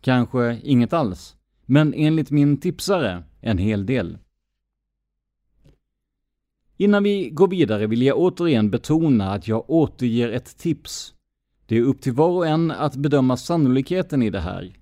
Kanske 0.06 0.60
inget 0.64 0.94
alls, 0.94 1.36
men 1.66 1.94
enligt 1.94 2.32
min 2.32 2.58
tipsare 2.58 3.24
en 3.42 3.58
hel 3.58 3.86
del. 3.86 4.18
Innan 6.78 7.04
vi 7.04 7.30
går 7.30 7.48
vidare 7.48 7.88
vill 7.88 8.02
jag 8.02 8.18
återigen 8.18 8.70
betona 8.70 9.32
att 9.32 9.48
jag 9.48 9.70
återger 9.70 10.32
ett 10.32 10.58
tips. 10.58 11.14
Det 11.66 11.78
är 11.78 11.82
upp 11.82 12.02
till 12.02 12.14
var 12.14 12.30
och 12.30 12.48
en 12.48 12.72
att 12.72 12.96
bedöma 12.96 13.38
sannolikheten 13.38 14.22
i 14.22 14.30
det 14.30 14.40
här. 14.40 14.74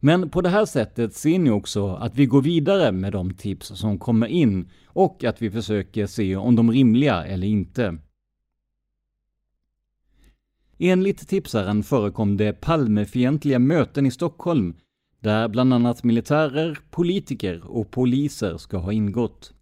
Men 0.00 0.30
på 0.30 0.40
det 0.40 0.48
här 0.48 0.64
sättet 0.64 1.14
ser 1.14 1.38
ni 1.38 1.50
också 1.50 1.88
att 1.88 2.14
vi 2.14 2.26
går 2.26 2.42
vidare 2.42 2.92
med 2.92 3.12
de 3.12 3.34
tips 3.34 3.66
som 3.66 3.98
kommer 3.98 4.26
in 4.26 4.70
och 4.86 5.24
att 5.24 5.42
vi 5.42 5.50
försöker 5.50 6.06
se 6.06 6.36
om 6.36 6.56
de 6.56 6.68
är 6.68 6.72
rimliga 6.72 7.24
eller 7.24 7.46
inte. 7.46 7.98
Enligt 10.78 11.28
tipsaren 11.28 11.82
förekom 11.82 12.36
det 12.36 12.52
Palmefientliga 12.52 13.58
möten 13.58 14.06
i 14.06 14.10
Stockholm 14.10 14.74
där 15.20 15.48
bland 15.48 15.74
annat 15.74 16.04
militärer, 16.04 16.78
politiker 16.90 17.66
och 17.66 17.90
poliser 17.90 18.56
ska 18.56 18.76
ha 18.76 18.92
ingått. 18.92 19.54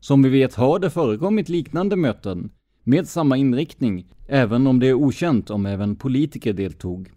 Som 0.00 0.22
vi 0.22 0.28
vet 0.28 0.54
har 0.54 0.78
det 0.78 0.90
förekommit 0.90 1.48
liknande 1.48 1.96
möten 1.96 2.50
med 2.82 3.08
samma 3.08 3.36
inriktning, 3.36 4.06
även 4.28 4.66
om 4.66 4.80
det 4.80 4.86
är 4.86 4.94
okänt 4.94 5.50
om 5.50 5.66
även 5.66 5.96
politiker 5.96 6.52
deltog. 6.52 7.12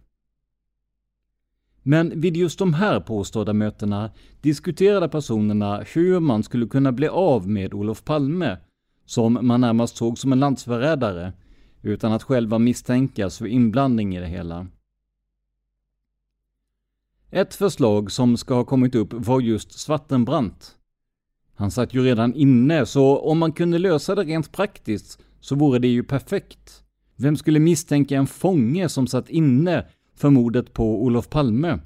Men 1.84 2.22
vid 2.22 2.38
just 2.38 2.60
de 2.60 2.74
här 2.74 3.00
påstådda 3.00 3.54
mötena 3.54 4.12
diskuterade 4.42 5.10
personerna 5.10 5.84
hur 5.94 6.20
man 6.20 6.44
skulle 6.44 6.68
kunna 6.68 6.92
bli 6.92 7.08
av 7.08 7.50
med 7.50 7.74
Olof 7.74 8.04
Palme, 8.04 8.58
som 9.06 9.38
man 9.42 9.62
närmast 9.62 9.98
såg 9.98 10.18
som 10.18 10.32
en 10.32 10.40
landsförrädare, 10.40 11.34
utan 11.82 12.12
att 12.12 12.24
själva 12.24 12.60
misstänkas 12.60 13.38
för 13.38 13.48
inblandning 13.48 14.16
i 14.16 14.20
det 14.20 14.28
hela. 14.28 14.68
Ett 17.32 17.56
förslag 17.56 18.12
som 18.12 18.38
ska 18.38 18.54
ha 18.54 18.64
kommit 18.64 18.96
upp 18.96 19.14
var 19.14 19.42
just 19.42 19.80
Svartenbrandt. 19.80 20.78
Han 21.56 21.72
satt 21.72 21.94
ju 21.94 22.04
redan 22.04 22.34
inne, 22.34 22.86
så 22.86 23.20
om 23.20 23.38
man 23.38 23.52
kunde 23.52 23.80
lösa 23.80 24.16
det 24.16 24.24
rent 24.24 24.52
praktiskt 24.52 25.20
så 25.40 25.56
vore 25.56 25.80
det 25.80 25.88
ju 25.88 26.04
perfekt. 26.04 26.84
Vem 27.16 27.38
skulle 27.38 27.60
misstänka 27.60 28.18
en 28.18 28.28
fånge 28.28 28.90
som 28.90 29.08
satt 29.08 29.30
inne 29.30 29.86
för 30.16 30.30
mordet 30.30 30.74
på 30.74 31.04
Olof 31.04 31.30
Palme? 31.30 31.80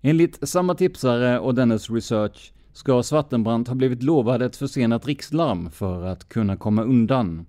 Enligt 0.00 0.48
samma 0.48 0.74
tipsare 0.74 1.38
och 1.38 1.54
dennes 1.54 1.90
research 1.90 2.52
ska 2.72 3.02
Svartenbrandt 3.02 3.68
ha 3.68 3.74
blivit 3.74 4.02
lovad 4.02 4.42
ett 4.42 4.56
försenat 4.56 5.06
rikslarm 5.06 5.70
för 5.70 6.04
att 6.04 6.28
kunna 6.28 6.56
komma 6.56 6.82
undan. 6.82 7.46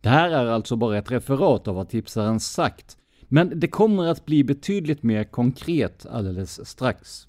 Det 0.00 0.08
här 0.08 0.30
är 0.30 0.46
alltså 0.46 0.76
bara 0.76 0.98
ett 0.98 1.10
referat 1.10 1.68
av 1.68 1.74
vad 1.74 1.88
tipsaren 1.88 2.40
sagt, 2.40 2.96
men 3.22 3.60
det 3.60 3.68
kommer 3.68 4.06
att 4.06 4.26
bli 4.26 4.44
betydligt 4.44 5.02
mer 5.02 5.24
konkret 5.24 6.06
alldeles 6.06 6.68
strax. 6.68 7.28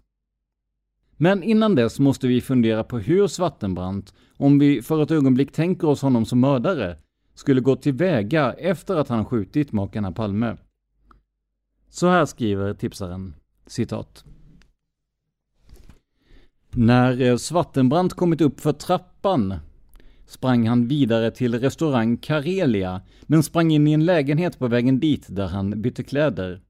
Men 1.17 1.43
innan 1.43 1.75
dess 1.75 1.99
måste 1.99 2.27
vi 2.27 2.41
fundera 2.41 2.83
på 2.83 2.99
hur 2.99 3.27
Svartenbrandt, 3.27 4.13
om 4.37 4.59
vi 4.59 4.81
för 4.81 5.03
ett 5.03 5.11
ögonblick 5.11 5.51
tänker 5.51 5.87
oss 5.87 6.01
honom 6.01 6.25
som 6.25 6.39
mördare, 6.39 6.97
skulle 7.33 7.61
gå 7.61 7.75
tillväga 7.75 8.53
efter 8.53 8.95
att 8.95 9.07
han 9.07 9.25
skjutit 9.25 9.71
makarna 9.71 10.11
Palme. 10.11 10.57
Så 11.89 12.07
här 12.07 12.25
skriver 12.25 12.73
tipsaren, 12.73 13.35
citat. 13.65 14.25
När 16.71 17.21
eh, 17.21 17.37
Svartenbrandt 17.37 18.13
kommit 18.13 18.41
upp 18.41 18.59
för 18.59 18.73
trappan 18.73 19.59
sprang 20.25 20.67
han 20.67 20.87
vidare 20.87 21.31
till 21.31 21.59
restaurang 21.59 22.17
Karelia, 22.17 23.01
men 23.21 23.43
sprang 23.43 23.71
in 23.71 23.87
i 23.87 23.93
en 23.93 24.05
lägenhet 24.05 24.59
på 24.59 24.67
vägen 24.67 24.99
dit 24.99 25.25
där 25.29 25.47
han 25.47 25.81
bytte 25.81 26.03
kläder. 26.03 26.61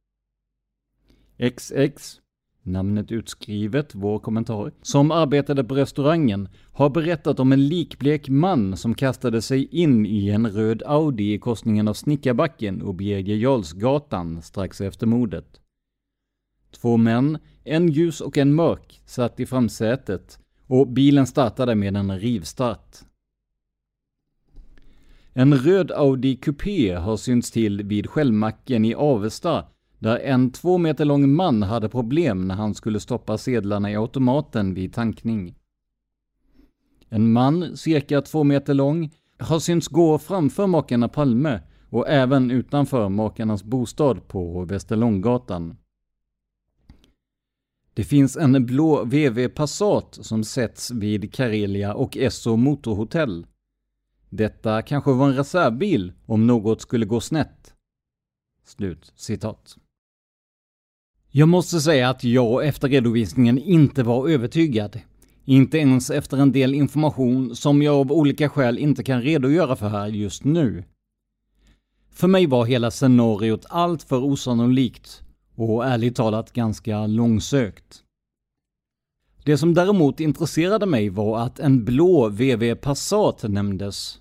XX, 1.58 2.20
namnet 2.64 3.12
utskrivet, 3.12 3.96
vår 3.96 4.20
kommentar, 4.20 4.72
som 4.82 5.12
arbetade 5.12 5.64
på 5.64 5.76
restaurangen, 5.76 6.50
har 6.74 6.90
berättat 6.90 7.40
om 7.40 7.52
en 7.52 7.68
likblek 7.68 8.30
man 8.30 8.78
som 8.78 8.96
kastade 8.96 9.42
sig 9.42 9.66
in 9.66 10.06
i 10.06 10.30
en 10.30 10.52
röd 10.52 10.84
Audi 10.86 11.34
i 11.34 11.40
korsningen 11.40 11.88
av 11.88 11.94
Snickarbacken 11.94 12.82
och 12.82 12.96
Birger 12.96 13.36
Jarlsgatan 13.36 14.42
strax 14.42 14.82
efter 14.82 15.08
mordet. 15.08 15.60
Två 16.72 16.98
män, 16.98 17.38
en 17.64 17.90
ljus 17.90 18.22
och 18.22 18.38
en 18.38 18.54
mörk, 18.54 19.02
satt 19.06 19.40
i 19.40 19.46
framsätet 19.46 20.40
och 20.68 20.88
bilen 20.88 21.28
startade 21.28 21.76
med 21.76 21.98
en 21.98 22.20
rivstart. 22.20 22.98
En 25.34 25.54
röd 25.54 25.92
Audi 25.92 26.36
Coupé 26.36 26.94
har 26.94 27.18
synts 27.18 27.52
till 27.52 27.84
vid 27.84 28.10
Skällmacken 28.10 28.86
i 28.86 28.96
Avesta, 28.96 29.66
där 30.00 30.18
en 30.18 30.52
två 30.52 30.78
meter 30.78 31.06
lång 31.06 31.36
man 31.36 31.64
hade 31.64 31.90
problem 31.90 32.48
när 32.48 32.56
han 32.56 32.76
skulle 32.76 33.00
stoppa 33.00 33.38
sedlarna 33.38 33.92
i 33.92 33.96
automaten 33.96 34.74
vid 34.74 34.94
tankning. 34.94 35.56
En 37.10 37.32
man, 37.32 37.78
cirka 37.78 38.22
två 38.22 38.44
meter 38.44 38.74
lång, 38.74 39.12
har 39.40 39.60
synts 39.60 39.88
gå 39.88 40.18
framför 40.18 40.68
makarna 40.68 41.08
Palme 41.08 41.62
och 41.90 42.10
även 42.10 42.52
utanför 42.52 43.10
makarnas 43.10 43.64
bostad 43.64 44.28
på 44.28 44.66
Västerlånggatan. 44.66 45.78
Det 47.94 48.04
finns 48.04 48.38
en 48.38 48.66
blå 48.66 49.04
VW 49.04 49.50
Passat 49.50 50.18
som 50.22 50.44
sätts 50.44 50.92
vid 50.92 51.34
Karelia 51.34 51.94
och 51.94 52.18
Esso 52.18 52.56
Motorhotell. 52.56 53.46
Detta 54.30 54.82
kanske 54.82 55.12
var 55.12 55.28
en 55.28 55.36
reservbil 55.36 56.14
om 56.26 56.48
något 56.48 56.82
skulle 56.82 57.06
gå 57.06 57.22
snett. 57.22 57.74
Slut 58.66 59.14
citat. 59.16 59.78
Jag 61.32 61.50
måste 61.50 61.82
säga 61.82 62.10
att 62.10 62.24
jag 62.24 62.68
efter 62.68 62.88
redovisningen 62.88 63.58
inte 63.58 64.04
var 64.04 64.30
övertygad. 64.30 65.00
Inte 65.46 65.78
ens 65.78 66.10
efter 66.10 66.38
en 66.38 66.52
del 66.52 66.76
information 66.76 67.56
som 67.56 67.82
jag 67.82 67.96
av 67.96 68.12
olika 68.12 68.50
skäl 68.50 68.78
inte 68.78 69.04
kan 69.04 69.22
redogöra 69.22 69.76
för 69.76 69.90
här 69.90 70.08
just 70.08 70.44
nu. 70.44 70.84
För 72.12 72.28
mig 72.28 72.48
var 72.48 72.66
hela 72.66 72.92
scenariot 72.92 73.66
allt 73.70 74.04
för 74.04 74.24
osannolikt 74.24 75.24
och 75.60 75.86
ärligt 75.86 76.16
talat 76.16 76.54
ganska 76.54 77.08
långsökt. 77.08 78.04
Det 79.44 79.58
som 79.58 79.74
däremot 79.74 80.20
intresserade 80.20 80.86
mig 80.86 81.10
var 81.10 81.40
att 81.40 81.60
en 81.60 81.86
blå 81.86 82.30
VW 82.30 82.76
Passat 82.76 83.44
nämndes. 83.44 84.20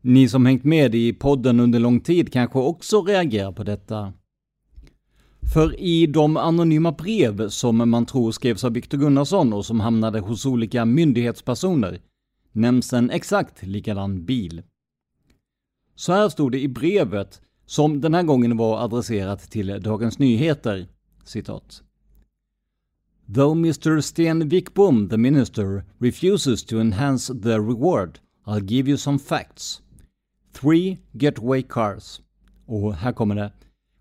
Ni 0.00 0.28
som 0.28 0.46
hängt 0.46 0.64
med 0.64 0.94
i 0.94 1.12
podden 1.12 1.60
under 1.60 1.78
lång 1.78 2.00
tid 2.00 2.32
kanske 2.32 2.58
också 2.58 3.02
reagerar 3.02 3.52
på 3.52 3.64
detta. 3.64 4.12
För 5.54 5.80
i 5.80 6.06
de 6.06 6.36
anonyma 6.36 6.92
brev 6.92 7.48
som 7.48 7.90
man 7.90 8.06
tror 8.06 8.32
skrevs 8.32 8.64
av 8.64 8.72
Viktor 8.72 8.98
Gunnarsson 8.98 9.52
och 9.52 9.66
som 9.66 9.80
hamnade 9.80 10.20
hos 10.20 10.46
olika 10.46 10.84
myndighetspersoner 10.84 12.00
nämns 12.52 12.92
en 12.92 13.10
exakt 13.10 13.62
likadan 13.62 14.24
bil. 14.24 14.62
Så 15.94 16.12
här 16.12 16.28
stod 16.28 16.52
det 16.52 16.60
i 16.60 16.68
brevet, 16.68 17.40
som 17.68 18.00
den 18.00 18.14
här 18.14 18.22
gången 18.22 18.56
var 18.56 18.84
adresserat 18.84 19.50
till 19.50 19.80
Dagens 19.82 20.18
Nyheter, 20.18 20.86
citat. 21.24 21.82
Though 23.34 23.58
Mr 23.58 24.00
Sten 24.00 24.48
Wickbom, 24.48 25.08
the 25.08 25.16
minister, 25.16 25.84
refuses 25.98 26.64
to 26.64 26.80
enhance 26.80 27.34
the 27.42 27.60
reward, 27.60 28.20
I'll 28.46 28.64
give 28.64 28.88
you 28.88 28.96
some 28.96 29.18
facts. 29.18 29.82
Three 30.52 30.98
getaway 31.12 31.62
cars. 31.62 32.20
Och 32.66 32.94
här 32.94 33.12
kommer 33.12 33.34
det. 33.34 33.52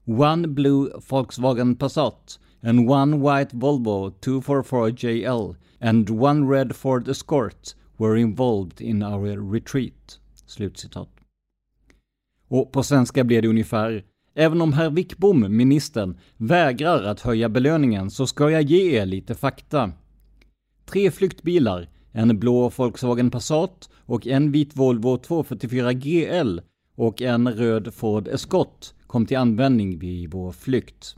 one 0.06 0.47
blue 0.47 0.89
Volkswagen 1.10 1.75
Passat 1.75 2.39
and 2.63 2.89
one 2.89 3.17
white 3.17 3.53
Volvo 3.53 4.10
244JL 4.21 5.56
and 5.82 6.10
one 6.10 6.47
red 6.47 6.73
Ford 6.75 7.10
Escort 7.10 7.75
were 7.97 8.15
involved 8.15 8.82
in 8.82 9.03
our 9.03 9.38
retreat. 9.51 10.19
Slutcitat. 10.47 11.16
Och 12.47 12.71
på 12.71 12.83
svenska 12.83 13.23
blir 13.23 13.41
det 13.41 13.47
ungefär 13.47 14.03
Även 14.39 14.62
om 14.62 14.73
herr 14.73 14.89
Wickbom, 14.89 15.57
ministern, 15.57 16.17
vägrar 16.38 17.03
att 17.03 17.21
höja 17.21 17.49
belöningen 17.49 18.12
så 18.12 18.27
ska 18.27 18.51
jag 18.51 18.62
ge 18.62 18.97
er 18.97 19.05
lite 19.05 19.36
fakta. 19.36 19.91
Tre 20.86 21.12
flyktbilar, 21.12 21.89
en 22.12 22.39
blå 22.39 22.69
Volkswagen 22.69 23.31
Passat 23.31 23.89
och 23.95 24.27
en 24.27 24.51
vit 24.51 24.75
Volvo 24.75 25.17
244 25.17 25.93
GL 25.93 26.60
och 26.95 27.21
en 27.21 27.53
röd 27.53 27.93
Ford 27.93 28.27
Escort 28.27 28.86
kom 29.07 29.25
till 29.25 29.38
användning 29.38 29.99
vid 29.99 30.31
vår 30.31 30.51
flykt. 30.51 31.15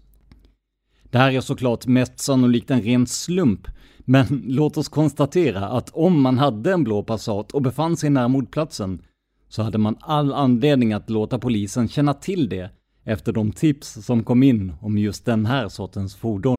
Det 1.04 1.18
här 1.18 1.32
är 1.32 1.42
såklart 1.42 1.88
mest 1.88 2.20
sannolikt 2.20 2.72
en 2.72 2.82
ren 2.82 3.08
slump, 3.08 3.68
men 4.00 4.44
låt 4.46 4.78
oss 4.78 4.90
konstatera 4.90 5.68
att 5.68 5.90
om 5.90 6.22
man 6.22 6.38
hade 6.38 6.74
en 6.74 6.84
blå 6.84 7.04
Passat 7.04 7.52
och 7.52 7.62
befann 7.62 7.98
sig 7.98 8.10
nära 8.10 8.28
mordplatsen 8.28 9.02
så 9.50 9.64
hade 9.64 9.78
man 9.78 9.98
all 10.00 10.34
anledning 10.34 10.94
att 10.94 11.10
låta 11.10 11.40
polisen 11.40 11.88
känna 11.88 12.14
till 12.14 12.50
det 12.50 12.70
efter 13.06 13.32
de 13.32 13.52
tips 13.52 14.06
som 14.06 14.24
kom 14.24 14.44
in 14.44 14.74
om 14.82 14.98
just 14.98 15.26
den 15.26 15.46
här 15.46 15.70
sortens 15.70 16.16
fordon. 16.16 16.59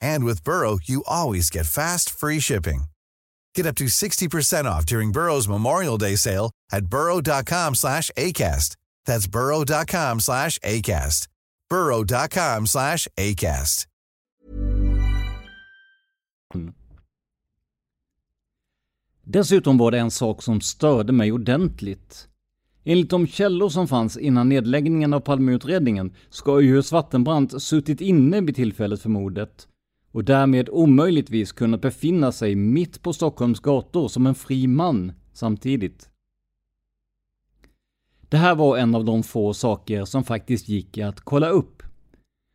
And 0.00 0.24
with 0.24 0.44
Burrow, 0.44 0.78
you 0.82 1.02
always 1.06 1.50
get 1.50 1.66
fast, 1.66 2.10
free 2.10 2.40
shipping. 2.40 2.84
Get 3.54 3.66
up 3.66 3.76
to 3.76 3.84
60% 3.84 4.66
off 4.66 4.86
during 4.86 5.12
Burrow's 5.12 5.48
Memorial 5.48 5.98
Day 5.98 6.16
sale 6.16 6.50
at 6.72 6.86
burrow.com 6.86 7.74
slash 7.74 8.10
ACAST. 8.16 8.76
That's 9.06 9.26
burrow.com 9.26 10.20
slash 10.20 10.58
ACAST. 10.58 11.28
burrow.com 11.70 12.66
slash 12.66 13.08
ACAST. 13.16 13.86
Dessutom 19.24 19.78
var 19.78 19.90
det 19.90 19.98
en 19.98 20.10
sak 20.10 20.42
som 20.42 20.60
störde 20.60 21.12
mig 21.12 21.32
ordentligt. 21.32 22.28
Enligt 22.84 23.10
de 23.10 23.26
källor 23.26 23.68
som 23.68 23.88
fanns 23.88 24.16
innan 24.16 24.48
nedläggningen 24.48 25.14
av 25.14 25.20
Palmeutredningen 25.20 26.14
ska 26.30 26.60
ju 26.60 26.82
Svartenbrandt 26.82 27.62
suttit 27.62 28.00
inne 28.00 28.40
vid 28.40 28.56
tillfället 28.56 29.02
för 29.02 29.08
mordet 29.08 29.68
och 30.18 30.24
därmed 30.24 30.68
omöjligtvis 30.68 31.52
kunnat 31.52 31.80
befinna 31.80 32.32
sig 32.32 32.54
mitt 32.54 33.02
på 33.02 33.12
Stockholms 33.12 33.60
gator 33.60 34.08
som 34.08 34.26
en 34.26 34.34
fri 34.34 34.66
man 34.66 35.12
samtidigt. 35.32 36.10
Det 38.28 38.36
här 38.36 38.54
var 38.54 38.76
en 38.76 38.94
av 38.94 39.04
de 39.04 39.22
få 39.22 39.54
saker 39.54 40.04
som 40.04 40.24
faktiskt 40.24 40.68
gick 40.68 40.98
att 40.98 41.20
kolla 41.20 41.48
upp. 41.48 41.82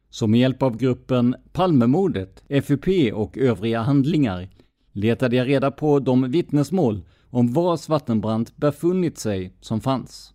Så 0.09 0.27
med 0.27 0.39
hjälp 0.39 0.63
av 0.63 0.77
gruppen 0.77 1.35
Palmemordet, 1.51 2.43
FUP 2.63 3.13
och 3.13 3.37
övriga 3.37 3.81
handlingar 3.81 4.49
letade 4.91 5.35
jag 5.35 5.47
reda 5.47 5.71
på 5.71 5.99
de 5.99 6.31
vittnesmål 6.31 7.01
om 7.29 7.53
var 7.53 7.77
Svartenbrandt 7.77 8.57
befunnit 8.57 9.17
sig 9.17 9.53
som 9.61 9.81
fanns. 9.81 10.33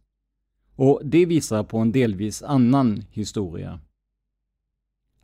Och 0.77 1.01
det 1.05 1.27
visar 1.27 1.65
på 1.65 1.79
en 1.79 1.93
delvis 1.93 2.43
annan 2.43 3.05
historia. 3.11 3.81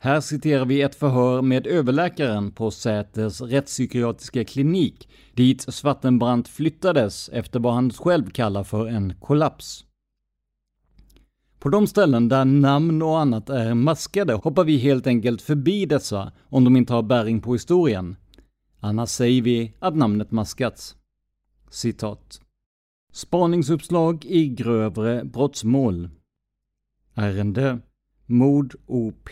Här 0.05 0.21
citerar 0.21 0.65
vi 0.65 0.81
ett 0.81 0.95
förhör 0.95 1.41
med 1.41 1.67
överläkaren 1.67 2.51
på 2.51 2.71
Säters 2.71 3.41
rättspsykiatriska 3.41 4.45
klinik, 4.45 5.09
dit 5.33 5.61
Svartenbrandt 5.61 6.47
flyttades 6.47 7.29
efter 7.29 7.59
vad 7.59 7.73
han 7.73 7.91
själv 7.91 8.29
kallar 8.29 8.63
för 8.63 8.87
en 8.87 9.13
kollaps. 9.19 9.85
På 11.59 11.69
de 11.69 11.87
ställen 11.87 12.29
där 12.29 12.45
namn 12.45 13.01
och 13.01 13.19
annat 13.19 13.49
är 13.49 13.73
maskade 13.73 14.33
hoppar 14.33 14.63
vi 14.63 14.77
helt 14.77 15.07
enkelt 15.07 15.41
förbi 15.41 15.85
dessa 15.85 16.31
om 16.49 16.63
de 16.63 16.75
inte 16.75 16.93
har 16.93 17.03
bäring 17.03 17.41
på 17.41 17.53
historien. 17.53 18.15
Annars 18.79 19.09
säger 19.09 19.41
vi 19.41 19.73
att 19.79 19.95
namnet 19.95 20.31
maskats. 20.31 20.95
Citat. 21.69 22.41
Spaningsuppslag 23.13 24.25
i 24.25 24.47
grövre 24.47 25.23
brottsmål. 25.23 26.09
Ärende 27.13 27.79
Mord 28.25 28.75
OP. 28.85 29.29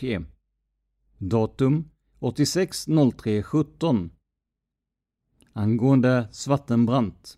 Datum 1.25 1.89
86.03.17 2.19 4.09
Angående 5.53 6.27
Svartenbrandt. 6.31 7.37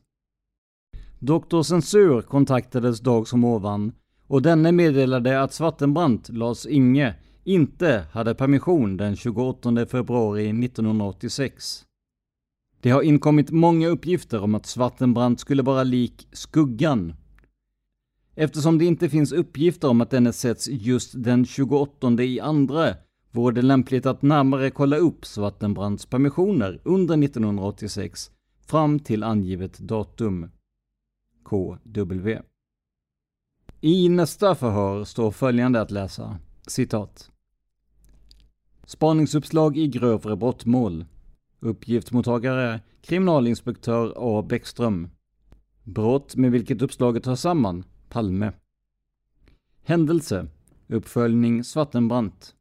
Doktor 1.20 1.64
Censur 1.64 2.22
kontaktades 2.22 3.00
dag 3.00 3.28
som 3.28 3.44
ovan 3.44 3.92
och 4.28 4.42
denne 4.42 4.72
meddelade 4.72 5.42
att 5.42 5.54
Svartenbrandt, 5.54 6.30
Lars 6.30 6.66
Inge, 6.66 7.16
inte 7.44 8.06
hade 8.12 8.36
permission 8.36 8.98
den 8.98 9.16
28 9.16 9.86
februari 9.86 10.66
1986. 10.66 11.86
Det 12.82 12.90
har 12.90 13.02
inkommit 13.02 13.52
många 13.52 13.88
uppgifter 13.88 14.42
om 14.42 14.56
att 14.56 14.66
Svartenbrandt 14.66 15.40
skulle 15.40 15.64
vara 15.64 15.84
lik 15.84 16.28
Skuggan. 16.32 17.14
Eftersom 18.36 18.78
det 18.78 18.86
inte 18.86 19.10
finns 19.10 19.32
uppgifter 19.32 19.90
om 19.90 20.02
att 20.02 20.10
denne 20.12 20.34
sätts 20.34 20.68
just 20.68 21.24
den 21.24 21.46
28 21.46 22.24
i 22.24 22.40
andra 22.40 22.96
vore 23.36 23.56
det 23.56 23.62
lämpligt 23.62 24.06
att 24.06 24.22
närmare 24.22 24.72
kolla 24.72 24.98
upp 24.98 25.26
Svartenbrandts 25.26 26.06
permissioner 26.06 26.82
under 26.84 27.24
1986 27.24 28.32
fram 28.66 29.00
till 29.00 29.24
angivet 29.24 29.80
datum. 29.80 30.50
KW. 31.44 32.42
I 33.82 34.10
nästa 34.10 34.56
förhör 34.56 35.04
står 35.04 35.32
följande 35.32 35.82
att 35.82 35.92
läsa, 35.92 36.38
citat. 36.68 37.32
Spaningsuppslag 38.86 39.78
i 39.78 39.88
grövre 39.88 40.36
brottmål. 40.36 41.06
Uppgiftsmottagare 41.60 42.80
kriminalinspektör 43.02 44.14
A. 44.16 44.46
Bäckström. 44.50 45.10
Brott 45.84 46.36
med 46.36 46.52
vilket 46.52 46.82
uppslaget 46.82 47.26
hör 47.26 47.36
samman, 47.36 47.84
Palme. 48.10 48.52
Händelse 49.84 50.48
Uppföljning 50.88 51.64
Svartenbrandt 51.64 52.56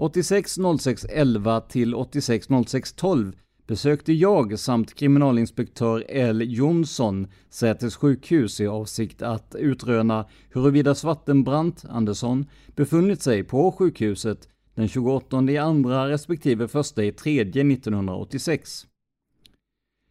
860611 0.00 1.60
till 1.60 1.94
860612 1.94 3.36
besökte 3.66 4.12
jag 4.12 4.58
samt 4.58 4.94
kriminalinspektör 4.94 6.04
L 6.08 6.42
Jonsson 6.46 7.26
Säters 7.50 7.96
sjukhus 7.96 8.60
i 8.60 8.66
avsikt 8.66 9.22
att 9.22 9.54
utröna 9.58 10.26
huruvida 10.50 10.94
Svartenbrandt 10.94 11.84
Andersson 11.88 12.46
befunnit 12.76 13.22
sig 13.22 13.44
på 13.44 13.72
sjukhuset 13.72 14.48
den 14.74 14.88
28 14.88 15.42
i 15.50 15.58
andra 15.58 16.08
respektive 16.08 16.64
1 16.64 16.98
i 16.98 17.12
tredje 17.12 17.72
1986. 17.72 18.86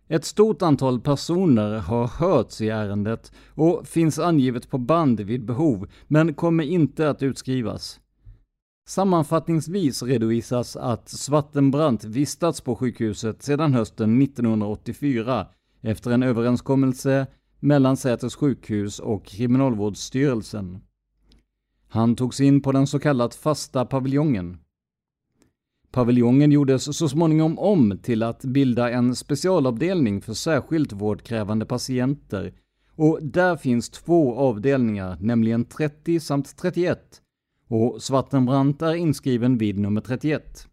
Ett 0.08 0.25
stort 0.25 0.62
antal 0.62 0.99
personer 0.99 1.78
har 1.78 2.08
hörts 2.08 2.62
i 2.62 2.69
ärendet 2.69 3.32
och 3.47 3.88
finns 3.88 4.19
angivet 4.19 4.69
på 4.69 4.78
band 4.78 5.19
vid 5.19 5.45
behov, 5.45 5.88
men 6.08 6.34
kommer 6.34 6.63
inte 6.63 7.10
att 7.10 7.23
utskrivas. 7.23 7.99
Sammanfattningsvis 8.89 10.04
redovisas 10.04 10.75
att 10.75 11.10
Svartenbrandt 11.10 12.04
vistats 12.04 12.62
på 12.62 12.75
sjukhuset 12.75 13.43
sedan 13.43 13.73
hösten 13.73 14.21
1984 14.21 15.47
efter 15.82 16.12
en 16.12 16.23
överenskommelse 16.23 17.28
mellan 17.60 17.97
Säters 17.97 18.36
sjukhus 18.36 18.99
och 18.99 19.25
Kriminalvårdsstyrelsen. 19.25 20.82
Han 21.88 22.15
togs 22.15 22.41
in 22.41 22.62
på 22.62 22.71
den 22.71 22.88
så 22.88 22.99
kallat 22.99 23.36
fasta 23.36 23.86
paviljongen. 23.86 24.58
Paviljongen 25.91 26.52
gjordes 26.52 26.97
så 26.97 27.10
småningom 27.10 27.60
om 27.60 27.99
till 28.04 28.23
att 28.23 28.45
bilda 28.45 28.89
en 28.91 29.15
specialavdelning 29.15 30.21
för 30.21 30.34
särskilt 30.34 30.93
vårdkrävande 30.93 31.65
patienter 31.65 32.54
och 32.95 33.19
där 33.21 33.58
finns 33.58 33.89
två 33.89 34.36
avdelningar, 34.36 35.17
nämligen 35.19 35.65
30 35.65 36.19
samt 36.19 36.58
31 36.58 37.21
och 37.69 38.03
Svartenbrandt 38.03 38.82
är 38.82 38.95
inskriven 38.95 39.58
vid 39.58 39.77
nummer 39.77 40.01
31. 40.01 40.67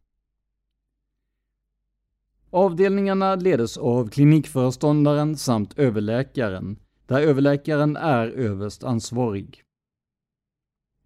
Avdelningarna 2.51 3.35
ledes 3.35 3.77
av 3.77 4.09
klinikföreståndaren 4.09 5.37
samt 5.37 5.79
överläkaren, 5.79 6.77
där 7.07 7.21
överläkaren 7.21 7.97
är 7.97 8.29
överst 8.29 8.85
ansvarig. 8.85 9.63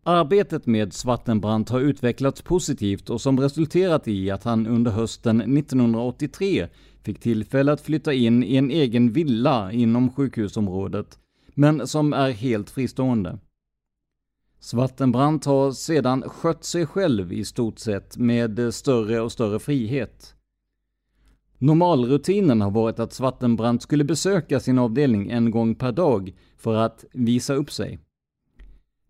Arbetet 0.02 0.66
med 0.66 0.92
Svartenbrandt 0.92 1.68
har 1.68 1.80
utvecklats 1.80 2.42
positivt 2.42 3.10
och 3.10 3.20
som 3.20 3.40
resulterat 3.40 4.08
i 4.08 4.30
att 4.30 4.44
han 4.44 4.66
under 4.66 4.90
hösten 4.90 5.40
1983 5.40 6.68
fick 7.02 7.20
tillfälle 7.20 7.72
att 7.72 7.80
flytta 7.80 8.12
in 8.12 8.44
i 8.44 8.56
en 8.56 8.70
egen 8.70 9.12
villa 9.12 9.72
inom 9.72 10.12
sjukhusområdet, 10.12 11.18
men 11.54 11.86
som 11.86 12.12
är 12.12 12.30
helt 12.30 12.70
fristående. 12.70 13.38
Svartenbrandt 14.60 15.44
har 15.44 15.72
sedan 15.72 16.22
skött 16.22 16.64
sig 16.64 16.86
själv 16.86 17.32
i 17.32 17.44
stort 17.44 17.78
sett 17.78 18.16
med 18.16 18.74
större 18.74 19.20
och 19.20 19.32
större 19.32 19.58
frihet. 19.58 20.34
Normalrutinen 21.58 22.60
har 22.60 22.70
varit 22.70 22.98
att 22.98 23.12
Svartenbrandt 23.12 23.82
skulle 23.82 24.04
besöka 24.04 24.60
sin 24.60 24.78
avdelning 24.78 25.30
en 25.30 25.50
gång 25.50 25.74
per 25.74 25.92
dag 25.92 26.32
för 26.56 26.74
att 26.74 27.04
visa 27.12 27.54
upp 27.54 27.72
sig. 27.72 27.98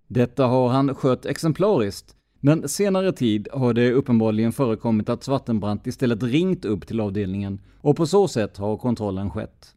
Detta 0.07 0.47
har 0.47 0.69
han 0.69 0.95
skött 0.95 1.27
exemplariskt, 1.27 2.17
men 2.41 2.69
senare 2.69 3.13
tid 3.13 3.49
har 3.53 3.75
det 3.75 3.93
uppenbarligen 3.93 4.53
förekommit 4.53 5.09
att 5.09 5.25
Svartenbrandt 5.25 5.87
istället 5.87 6.23
ringt 6.23 6.65
upp 6.65 6.87
till 6.87 7.01
avdelningen 7.01 7.61
och 7.81 7.97
på 7.97 8.07
så 8.07 8.29
sätt 8.29 8.57
har 8.57 8.77
kontrollen 8.77 9.31
skett. 9.31 9.75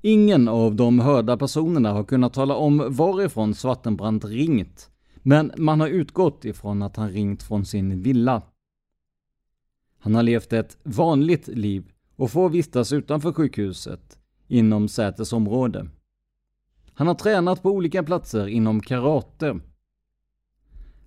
Ingen 0.00 0.48
av 0.48 0.74
de 0.74 0.98
hörda 0.98 1.36
personerna 1.36 1.92
har 1.92 2.04
kunnat 2.04 2.34
tala 2.34 2.54
om 2.54 2.86
varifrån 2.90 3.54
Svartenbrandt 3.54 4.24
ringt, 4.24 4.90
men 5.22 5.52
man 5.56 5.80
har 5.80 5.88
utgått 5.88 6.44
ifrån 6.44 6.82
att 6.82 6.96
han 6.96 7.10
ringt 7.10 7.42
från 7.42 7.64
sin 7.64 8.02
villa. 8.02 8.42
Han 9.98 10.14
har 10.14 10.22
levt 10.22 10.52
ett 10.52 10.78
vanligt 10.82 11.48
liv 11.48 11.90
och 12.16 12.30
får 12.30 12.48
vistas 12.48 12.92
utanför 12.92 13.32
sjukhuset, 13.32 14.18
inom 14.48 14.88
Säters 14.88 15.32
område. 15.32 15.88
Han 16.92 17.06
har 17.06 17.14
tränat 17.14 17.62
på 17.62 17.70
olika 17.70 18.02
platser 18.02 18.46
inom 18.46 18.80
karate. 18.80 19.60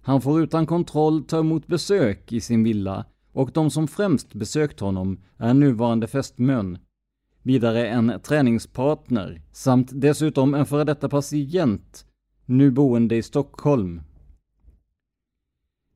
Han 0.02 0.22
får 0.22 0.42
utan 0.42 0.66
kontroll 0.66 1.24
ta 1.24 1.40
emot 1.40 1.68
besök 1.68 2.32
i 2.32 2.42
sin 2.42 2.64
villa 2.64 3.06
och 3.32 3.52
de 3.54 3.72
som 3.72 3.88
främst 3.88 4.34
besökt 4.34 4.80
honom 4.80 5.20
är 5.38 5.54
nuvarande 5.54 6.08
fästmön, 6.08 6.78
vidare 7.44 7.88
en 7.88 8.14
träningspartner 8.24 9.42
samt 9.52 9.90
dessutom 9.94 10.54
en 10.54 10.66
före 10.66 10.84
detta 10.84 11.10
patient, 11.10 12.06
nu 12.46 12.72
boende 12.72 13.16
i 13.16 13.24
Stockholm. 13.24 14.02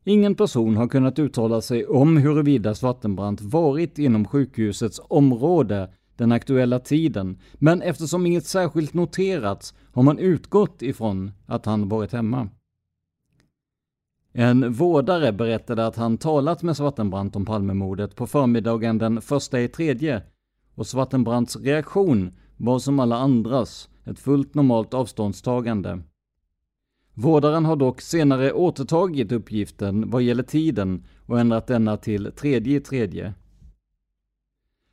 Ingen 0.03 0.35
person 0.35 0.77
har 0.77 0.87
kunnat 0.87 1.19
uttala 1.19 1.61
sig 1.61 1.85
om 1.85 2.17
huruvida 2.17 2.75
Svartenbrandt 2.75 3.41
varit 3.41 3.99
inom 3.99 4.25
sjukhusets 4.25 5.01
område 5.09 5.89
den 6.15 6.31
aktuella 6.31 6.79
tiden, 6.79 7.39
men 7.53 7.81
eftersom 7.81 8.25
inget 8.25 8.45
särskilt 8.45 8.93
noterats 8.93 9.73
har 9.93 10.03
man 10.03 10.19
utgått 10.19 10.81
ifrån 10.81 11.31
att 11.45 11.65
han 11.65 11.89
varit 11.89 12.13
hemma. 12.13 12.49
En 14.33 14.73
vårdare 14.73 15.31
berättade 15.31 15.85
att 15.85 15.95
han 15.95 16.17
talat 16.17 16.63
med 16.63 16.77
Svartenbrandt 16.77 17.35
om 17.35 17.45
Palmemordet 17.45 18.15
på 18.15 18.27
förmiddagen 18.27 18.97
den 18.97 19.21
första 19.21 19.61
i 19.61 19.67
tredje 19.67 20.21
och 20.75 20.87
Svartenbrandts 20.87 21.55
reaktion 21.55 22.31
var 22.57 22.79
som 22.79 22.99
alla 22.99 23.15
andras, 23.15 23.89
ett 24.03 24.19
fullt 24.19 24.55
normalt 24.55 24.93
avståndstagande. 24.93 26.01
Vårdaren 27.13 27.65
har 27.65 27.75
dock 27.75 28.01
senare 28.01 28.53
återtagit 28.53 29.31
uppgiften 29.31 30.09
vad 30.09 30.21
gäller 30.21 30.43
tiden 30.43 31.03
och 31.25 31.39
ändrat 31.39 31.67
denna 31.67 31.97
till 31.97 32.31
tredje 32.31 32.77
i 32.77 32.79
tredje. 32.79 33.33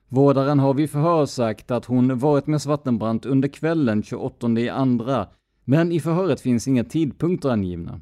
Vårdaren 0.09 0.59
har 0.59 0.75
vid 0.75 0.90
förhör 0.90 1.27
sagt 1.27 1.71
att 1.71 1.85
hon 1.85 2.18
varit 2.18 2.47
med 2.47 2.62
Svartenbrandt 2.62 3.27
under 3.27 3.49
kvällen 3.49 4.03
28 4.03 4.49
i 4.49 4.68
andra, 4.68 5.29
men 5.64 5.92
i 5.92 6.01
förhöret 6.01 6.40
finns 6.40 6.68
inga 6.68 6.85
tidpunkter 6.85 7.49
angivna. 7.49 8.01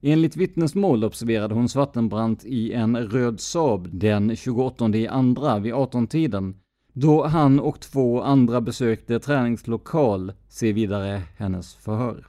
Enligt 0.00 0.36
vittnesmål 0.36 1.04
observerade 1.04 1.54
hon 1.54 1.68
Svartenbrandt 1.68 2.44
i 2.44 2.72
en 2.72 2.96
röd 2.96 3.40
Saab 3.40 3.88
den 3.92 4.36
28 4.36 4.88
i 4.88 5.08
andra 5.08 5.58
vid 5.58 5.74
18-tiden, 5.74 6.54
då 6.92 7.26
han 7.26 7.60
och 7.60 7.80
två 7.80 8.22
andra 8.22 8.60
besökte 8.60 9.20
träningslokal, 9.20 10.32
se 10.48 10.72
vidare 10.72 11.22
hennes 11.36 11.74
förhör. 11.74 12.26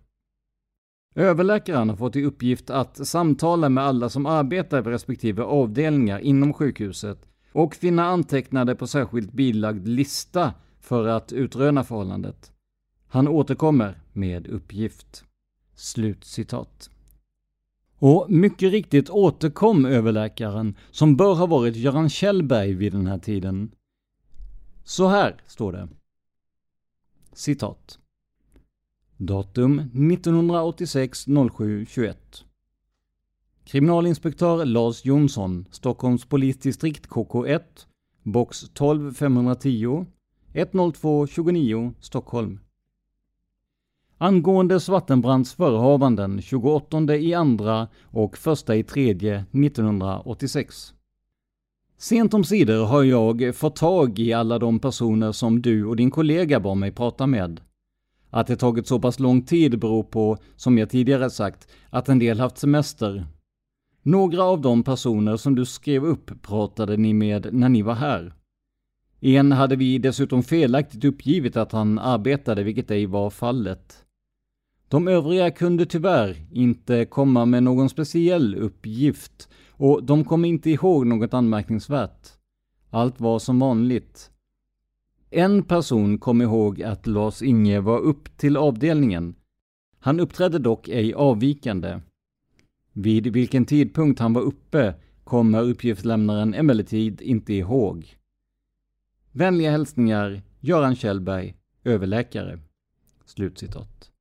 Överläkaren 1.15 1.89
har 1.89 1.95
fått 1.95 2.15
i 2.15 2.23
uppgift 2.23 2.69
att 2.69 3.07
samtala 3.07 3.69
med 3.69 3.83
alla 3.83 4.09
som 4.09 4.25
arbetar 4.25 4.81
vid 4.81 4.91
respektive 4.91 5.43
avdelningar 5.43 6.19
inom 6.19 6.53
sjukhuset 6.53 7.25
och 7.53 7.75
finna 7.75 8.05
antecknade 8.05 8.75
på 8.75 8.87
särskilt 8.87 9.31
bilagd 9.31 9.87
lista 9.87 10.53
för 10.79 11.07
att 11.07 11.33
utröna 11.33 11.83
förhållandet. 11.83 12.51
Han 13.07 13.27
återkommer 13.27 13.99
med 14.13 14.47
uppgift. 14.47 15.23
Slutcitat. 15.75 16.89
Och 17.99 18.25
mycket 18.29 18.71
riktigt 18.71 19.09
återkom 19.09 19.85
överläkaren, 19.85 20.75
som 20.91 21.15
bör 21.15 21.35
ha 21.35 21.45
varit 21.45 21.75
Göran 21.75 22.09
Kjellberg 22.09 22.73
vid 22.73 22.91
den 22.91 23.07
här 23.07 23.19
tiden. 23.19 23.71
Så 24.83 25.07
här 25.07 25.41
står 25.47 25.71
det. 25.71 25.87
Citat. 27.33 27.99
Datum 29.17 29.79
1986 29.79 31.25
07 31.57 31.85
21. 31.85 32.43
Kriminalinspektör 33.65 34.65
Lars 34.65 35.05
Jonsson, 35.05 35.65
Stockholms 35.71 36.25
polisdistrikt 36.25 37.07
KK1, 37.07 37.61
box 38.23 38.65
12 38.73 39.13
510, 39.13 40.05
102 40.53 41.27
29, 41.27 41.93
Stockholm. 41.99 42.59
Angående 44.19 44.79
Svartenbrandts 44.79 45.53
förehavanden 45.53 46.41
28 46.41 47.15
i 47.15 47.33
andra 47.33 47.87
och 48.03 48.37
1 48.47 48.69
i 48.69 48.83
tredje 48.83 49.35
1986. 49.35 50.93
Sent 51.97 52.33
om 52.33 52.43
sidor 52.43 52.85
har 52.85 53.03
jag 53.03 53.55
fått 53.55 53.75
tag 53.75 54.19
i 54.19 54.33
alla 54.33 54.59
de 54.59 54.79
personer 54.79 55.31
som 55.31 55.61
du 55.61 55.85
och 55.85 55.95
din 55.95 56.11
kollega 56.11 56.59
bad 56.59 56.77
mig 56.77 56.91
prata 56.91 57.27
med. 57.27 57.61
Att 58.29 58.47
det 58.47 58.55
tagit 58.55 58.87
så 58.87 58.99
pass 58.99 59.19
lång 59.19 59.41
tid 59.41 59.79
beror 59.79 60.03
på, 60.03 60.37
som 60.55 60.77
jag 60.77 60.89
tidigare 60.89 61.29
sagt, 61.29 61.67
att 61.89 62.09
en 62.09 62.19
del 62.19 62.39
haft 62.39 62.57
semester. 62.57 63.25
Några 64.03 64.43
av 64.43 64.61
de 64.61 64.83
personer 64.83 65.37
som 65.37 65.55
du 65.55 65.65
skrev 65.65 66.05
upp 66.05 66.41
pratade 66.41 66.97
ni 66.97 67.13
med 67.13 67.53
när 67.53 67.69
ni 67.69 67.81
var 67.81 67.95
här. 67.95 68.33
En 69.19 69.51
hade 69.51 69.75
vi 69.75 69.97
dessutom 69.97 70.43
felaktigt 70.43 71.05
uppgivit 71.05 71.57
att 71.57 71.71
han 71.71 71.99
arbetade, 71.99 72.63
vilket 72.63 72.91
ej 72.91 73.05
var 73.05 73.29
fallet. 73.29 74.03
De 74.89 75.07
övriga 75.07 75.51
kunde 75.51 75.85
tyvärr 75.85 76.37
inte 76.51 77.05
komma 77.05 77.45
med 77.45 77.63
någon 77.63 77.89
speciell 77.89 78.55
uppgift 78.55 79.49
och 79.71 80.03
de 80.03 80.23
kom 80.23 80.45
inte 80.45 80.69
ihåg 80.69 81.07
något 81.07 81.33
anmärkningsvärt. 81.33 82.27
Allt 82.89 83.19
var 83.19 83.39
som 83.39 83.59
vanligt. 83.59 84.31
En 85.29 85.63
person 85.63 86.17
kom 86.17 86.41
ihåg 86.41 86.83
att 86.83 87.07
Lars-Inge 87.07 87.79
var 87.79 87.99
upp 87.99 88.37
till 88.37 88.57
avdelningen, 88.57 89.35
Han 89.99 90.19
uppträdde 90.19 90.59
dock 90.59 90.89
ej 90.89 91.13
avvikande. 91.13 91.99
Vid 92.93 93.27
vilken 93.27 93.65
tidpunkt 93.65 94.19
han 94.19 94.33
var 94.33 94.41
uppe 94.41 94.93
kommer 95.23 95.61
uppgiftslämnaren 95.61 96.53
emellertid 96.53 97.21
inte 97.21 97.53
ihåg. 97.53 98.17
Vänliga 99.31 99.71
hälsningar 99.71 100.41
Göran 100.59 100.95
Kjellberg, 100.95 101.55
överläkare. 101.83 102.59
Slutcitat. 103.25 104.11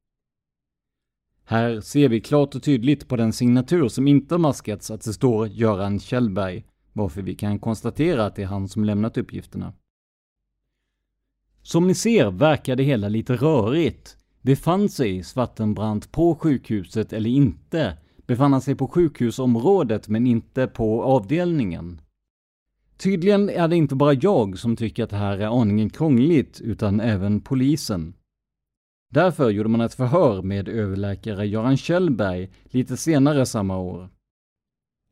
Här 1.49 1.81
ser 1.81 2.09
vi 2.09 2.21
klart 2.21 2.55
och 2.55 2.63
tydligt 2.63 3.09
på 3.09 3.17
den 3.17 3.33
signatur 3.33 3.89
som 3.89 4.09
inte 4.09 4.35
har 4.35 4.39
maskats 4.39 4.91
att 4.91 5.05
det 5.05 5.13
står 5.13 5.49
Göran 5.49 6.01
Kjellberg, 6.01 6.65
varför 6.93 7.23
vi 7.23 7.35
kan 7.35 7.59
konstatera 7.59 8.27
att 8.27 8.37
det 8.37 8.43
är 8.43 8.47
han 8.47 8.69
som 8.69 8.85
lämnat 8.85 9.19
uppgifterna. 9.19 9.73
Som 11.63 11.87
ni 11.87 11.95
ser 11.95 12.31
verkar 12.31 12.77
det 12.77 12.83
hela 12.83 13.09
lite 13.09 13.37
rörigt. 13.37 14.17
Befann 14.43 14.89
sig 14.89 15.23
Svartenbrandt 15.23 16.13
på 16.13 16.35
sjukhuset 16.35 17.13
eller 17.13 17.31
inte? 17.31 17.97
Befann 18.27 18.53
han 18.53 18.63
sig 18.63 18.75
på 18.75 18.89
sjukhusområdet 18.89 20.09
men 20.09 20.27
inte 20.27 20.67
på 20.67 21.03
avdelningen? 21.03 22.01
Tydligen 22.97 23.49
är 23.51 23.69
det 23.69 23.77
inte 23.77 23.95
bara 23.95 24.13
jag 24.13 24.59
som 24.59 24.77
tycker 24.77 25.05
att 25.05 25.11
det 25.11 25.17
här 25.17 25.39
är 25.39 25.61
aningen 25.61 25.91
krångligt, 25.91 26.61
utan 26.61 27.01
även 27.01 27.41
polisen. 27.41 28.15
Därför 29.09 29.51
gjorde 29.51 29.69
man 29.69 29.81
ett 29.81 29.95
förhör 29.95 30.43
med 30.43 30.69
överläkare 30.69 31.47
Göran 31.47 31.77
Kjellberg 31.77 32.51
lite 32.65 32.97
senare 32.97 33.47
samma 33.47 33.79
år. 33.79 34.09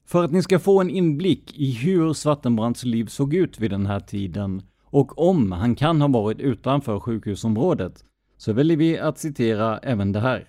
För 0.05 0.25
att 0.25 0.33
ni 0.33 0.43
ska 0.43 0.59
få 0.59 0.81
en 0.81 0.91
inblick 0.91 1.59
i 1.59 1.73
hur 1.73 2.13
Svartenbrandts 2.13 2.85
liv 2.85 3.07
såg 3.07 3.35
ut 3.35 3.61
vid 3.61 3.71
den 3.71 3.87
här 3.87 4.01
tiden 4.01 4.63
och 4.85 5.29
om 5.29 5.53
han 5.53 5.75
kan 5.75 6.01
ha 6.01 6.09
varit 6.09 6.41
utanför 6.41 7.01
sjukhusområdet 7.01 8.05
så 8.37 8.53
väljer 8.53 8.77
vi 8.77 8.99
att 8.99 9.19
citera 9.19 9.79
även 9.79 10.13
det 10.13 10.21
här. 10.21 10.49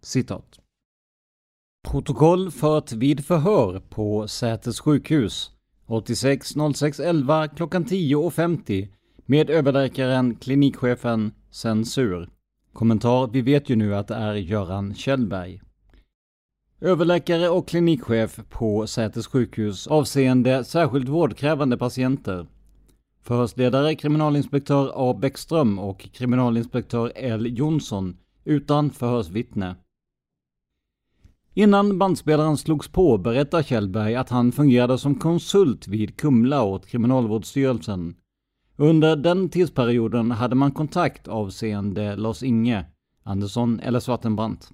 Citat. 0.00 0.58
Protokoll 1.88 2.50
fört 2.50 2.92
vid 2.92 3.24
förhör 3.24 3.80
på 3.80 4.28
Säters 4.28 4.80
sjukhus 4.80 5.50
86 5.86 6.54
06 6.74 7.00
11 7.00 7.48
klockan 7.48 7.84
10.50 7.84 8.88
med 9.26 9.50
överläkaren 9.50 10.34
klinikchefen 10.34 11.32
Censur. 11.50 12.28
Kommentar, 12.72 13.26
vi 13.26 13.40
vet 13.40 13.70
ju 13.70 13.76
nu 13.76 13.94
att 13.94 14.08
det 14.08 14.14
är 14.14 14.34
Göran 14.34 14.94
Kjellberg. 14.94 15.60
Överläkare 16.80 17.48
och 17.48 17.68
klinikchef 17.68 18.40
på 18.48 18.86
Säters 18.86 19.26
sjukhus 19.26 19.86
avseende 19.86 20.64
särskilt 20.64 21.08
vårdkrävande 21.08 21.76
patienter. 21.78 22.46
Förhörsledare 23.22 23.94
kriminalinspektör 23.94 24.92
A 24.94 25.14
Bäckström 25.14 25.78
och 25.78 26.08
kriminalinspektör 26.12 27.12
L 27.14 27.58
Jonsson 27.58 28.16
utan 28.44 28.90
förhörsvittne. 28.90 29.76
Innan 31.54 31.98
bandspelaren 31.98 32.56
slogs 32.56 32.88
på 32.88 33.18
berättar 33.18 33.62
Kjellberg 33.62 34.16
att 34.16 34.28
han 34.28 34.52
fungerade 34.52 34.98
som 34.98 35.14
konsult 35.14 35.88
vid 35.88 36.16
Kumla 36.16 36.62
åt 36.62 36.86
Kriminalvårdsstyrelsen. 36.86 38.14
Under 38.76 39.16
den 39.16 39.48
tidsperioden 39.48 40.30
hade 40.30 40.54
man 40.54 40.72
kontakt 40.72 41.28
avseende 41.28 42.16
Lars-Inge 42.16 42.84
Andersson 43.22 43.80
eller 43.80 44.00
Svartenbrandt. 44.00 44.72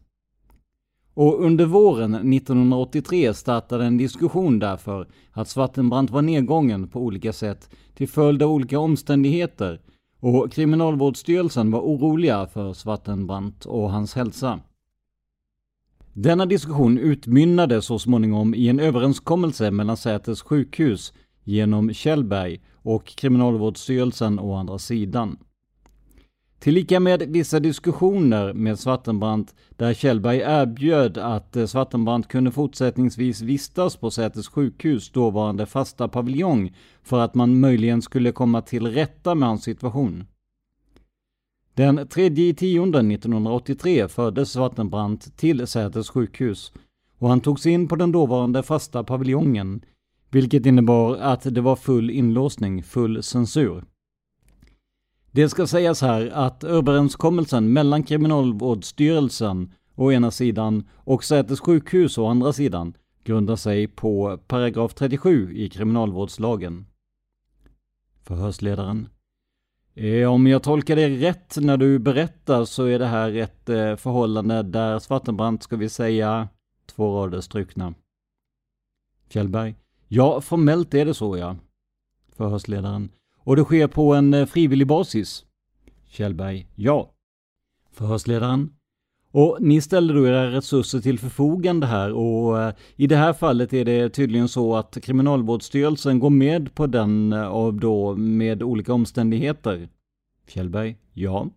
Och 1.14 1.44
under 1.44 1.66
våren 1.66 2.14
1983 2.14 3.34
startade 3.34 3.84
en 3.84 3.98
diskussion 3.98 4.58
därför 4.58 5.08
att 5.32 5.48
Svartenbrandt 5.48 6.10
var 6.10 6.22
nedgången 6.22 6.88
på 6.88 7.00
olika 7.00 7.32
sätt 7.32 7.70
till 7.94 8.08
följd 8.08 8.42
av 8.42 8.50
olika 8.50 8.78
omständigheter 8.78 9.80
och 10.20 10.52
Kriminalvårdsstyrelsen 10.52 11.70
var 11.70 11.80
oroliga 11.80 12.46
för 12.46 12.72
Svartenbrandt 12.72 13.66
och 13.66 13.90
hans 13.90 14.14
hälsa. 14.14 14.60
Denna 16.12 16.46
diskussion 16.46 16.98
utmynnade 16.98 17.82
så 17.82 17.98
småningom 17.98 18.54
i 18.54 18.68
en 18.68 18.80
överenskommelse 18.80 19.70
mellan 19.70 19.96
Säters 19.96 20.42
sjukhus 20.42 21.12
genom 21.48 21.92
Kjellberg 21.92 22.60
och 22.72 23.06
Kriminalvårdsstyrelsen 23.06 24.38
å 24.38 24.54
andra 24.54 24.78
sidan. 24.78 25.36
Tillika 26.58 27.00
med 27.00 27.22
vissa 27.22 27.60
diskussioner 27.60 28.52
med 28.52 28.78
Svartenbrandt 28.78 29.54
där 29.70 29.94
Kjellberg 29.94 30.38
erbjöd 30.38 31.18
att 31.18 31.56
eh, 31.56 31.66
Svartenbrandt 31.66 32.28
kunde 32.28 32.50
fortsättningsvis 32.50 33.40
vistas 33.40 33.96
på 33.96 34.10
Säters 34.10 34.48
sjukhus 34.48 35.10
dåvarande 35.10 35.66
fasta 35.66 36.08
paviljong 36.08 36.74
för 37.02 37.18
att 37.18 37.34
man 37.34 37.60
möjligen 37.60 38.02
skulle 38.02 38.32
komma 38.32 38.62
till 38.62 38.86
rätta 38.86 39.34
med 39.34 39.48
hans 39.48 39.62
situation. 39.62 40.26
Den 41.74 42.08
3 42.08 42.54
tionde 42.54 42.98
1983 42.98 44.08
fördes 44.08 44.52
Svartenbrandt 44.52 45.36
till 45.36 45.66
Säters 45.66 46.08
sjukhus 46.08 46.72
och 47.18 47.28
han 47.28 47.40
togs 47.40 47.66
in 47.66 47.88
på 47.88 47.96
den 47.96 48.12
dåvarande 48.12 48.62
fasta 48.62 49.04
paviljongen, 49.04 49.80
vilket 50.30 50.66
innebar 50.66 51.16
att 51.16 51.54
det 51.54 51.60
var 51.60 51.76
full 51.76 52.10
inlåsning, 52.10 52.82
full 52.82 53.22
censur. 53.22 53.84
Det 55.30 55.48
ska 55.48 55.66
sägas 55.66 56.02
här 56.02 56.26
att 56.26 56.64
överenskommelsen 56.64 57.72
mellan 57.72 58.02
Kriminalvårdsstyrelsen 58.02 59.72
å 59.94 60.12
ena 60.12 60.30
sidan 60.30 60.88
och 60.94 61.24
Säters 61.24 61.60
sjukhus 61.60 62.18
å 62.18 62.26
andra 62.26 62.52
sidan 62.52 62.94
grundar 63.24 63.56
sig 63.56 63.86
på 63.86 64.38
paragraf 64.46 64.94
37 64.94 65.56
i 65.56 65.68
kriminalvårdslagen. 65.68 66.86
Förhörsledaren 68.22 69.08
eh, 69.94 70.32
om 70.32 70.46
jag 70.46 70.62
tolkar 70.62 70.96
dig 70.96 71.16
rätt 71.16 71.56
när 71.56 71.76
du 71.76 71.98
berättar 71.98 72.64
så 72.64 72.84
är 72.84 72.98
det 72.98 73.06
här 73.06 73.36
ett 73.36 73.68
eh, 73.68 73.96
förhållande 73.96 74.62
där 74.62 74.98
Svartenbrandt, 74.98 75.62
ska 75.62 75.76
vi 75.76 75.88
säga, 75.88 76.48
två 76.86 77.16
rader 77.16 77.40
strukna. 77.40 77.94
Fjällberg. 79.28 79.74
Ja, 80.08 80.40
formellt 80.40 80.94
är 80.94 81.04
det 81.04 81.14
så 81.14 81.36
ja. 81.36 81.56
Förhörsledaren. 82.36 83.10
Och 83.38 83.56
det 83.56 83.64
sker 83.64 83.86
på 83.86 84.14
en 84.14 84.34
eh, 84.34 84.46
frivillig 84.46 84.86
basis? 84.86 85.44
Kjellberg. 86.08 86.66
Ja. 86.74 87.14
Förhörsledaren. 87.92 88.70
Och 89.32 89.58
ni 89.60 89.80
ställer 89.80 90.14
då 90.14 90.26
era 90.26 90.50
resurser 90.50 91.00
till 91.00 91.18
förfogande 91.18 91.86
här 91.86 92.12
och 92.12 92.60
eh, 92.60 92.74
i 92.96 93.06
det 93.06 93.16
här 93.16 93.32
fallet 93.32 93.72
är 93.72 93.84
det 93.84 94.08
tydligen 94.08 94.48
så 94.48 94.76
att 94.76 94.98
Kriminalvårdsstyrelsen 95.02 96.18
går 96.18 96.30
med 96.30 96.74
på 96.74 96.86
den 96.86 97.32
eh, 97.32 97.48
av 97.48 97.80
då 97.80 98.16
med 98.16 98.62
olika 98.62 98.92
omständigheter. 98.92 99.88
Kjellberg, 100.46 100.96
ja. 101.12 101.50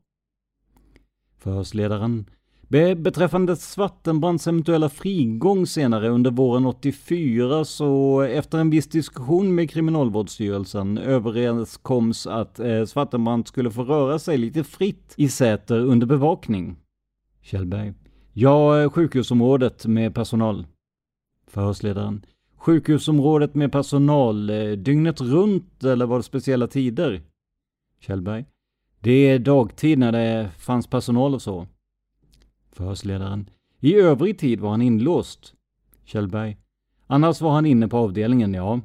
Förhörsledaren. 1.38 2.26
Beträffande 2.72 3.56
Svartenbrandts 3.56 4.48
eventuella 4.48 4.90
frigång 4.90 5.68
senare 5.68 6.10
under 6.10 6.32
våren 6.32 6.66
84 6.66 7.66
så 7.66 8.22
efter 8.22 8.58
en 8.58 8.70
viss 8.70 8.88
diskussion 8.88 9.56
med 9.56 9.70
Kriminalvårdsstyrelsen 9.70 10.98
överenskoms 10.98 12.28
att 12.28 12.60
eh, 12.60 12.86
Svartenbrandt 12.86 13.48
skulle 13.48 13.72
få 13.72 13.84
röra 13.84 14.20
sig 14.20 14.38
lite 14.38 14.64
fritt 14.64 15.14
i 15.18 15.30
Säter 15.30 15.80
under 15.80 16.08
bevakning. 16.08 16.78
Kjellberg. 17.42 17.94
Ja, 18.34 18.90
sjukhusområdet 18.90 19.86
med 19.86 20.16
personal. 20.16 20.66
Förhörsledaren. 21.48 22.26
Sjukhusområdet 22.58 23.56
med 23.56 23.72
personal, 23.72 24.50
eh, 24.50 24.72
dygnet 24.72 25.22
runt 25.22 25.84
eller 25.84 26.06
var 26.06 26.18
det 26.18 26.24
speciella 26.24 26.68
tider? 26.68 27.22
Kjellberg. 28.00 28.46
Det 29.00 29.30
är 29.30 29.40
dagtid 29.40 30.00
när 30.00 30.12
det 30.12 30.50
fanns 30.58 30.88
personal 30.88 31.34
och 31.34 31.42
så. 31.42 31.68
Förhörsledaren. 32.72 33.50
I 33.80 33.96
övrig 33.96 34.40
tid 34.40 34.60
var 34.60 34.70
han 34.70 34.82
inlåst. 34.82 35.56
Kjellberg. 36.04 36.58
Annars 37.08 37.42
var 37.42 37.52
han 37.52 37.66
inne 37.66 37.88
på 37.88 37.98
avdelningen, 37.98 38.54
ja. 38.54 38.82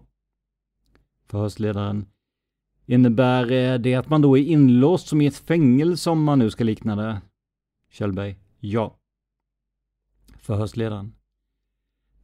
Förhörsledaren. 1.27 2.07
Innebär 2.87 3.53
eh, 3.53 3.79
det 3.79 3.95
att 3.95 4.09
man 4.09 4.23
då 4.23 4.39
är 4.39 4.43
inlåst 4.43 5.09
som 5.09 5.21
i 5.21 5.27
ett 5.27 5.37
fängelse 5.37 6.11
om 6.11 6.25
man 6.25 6.39
nu 6.39 6.51
ska 6.51 6.65
likna 6.65 6.97
det? 6.97 7.23
Kjellberg. 7.91 8.37
Ja. 8.61 8.97
Förhörsledaren. 10.39 11.16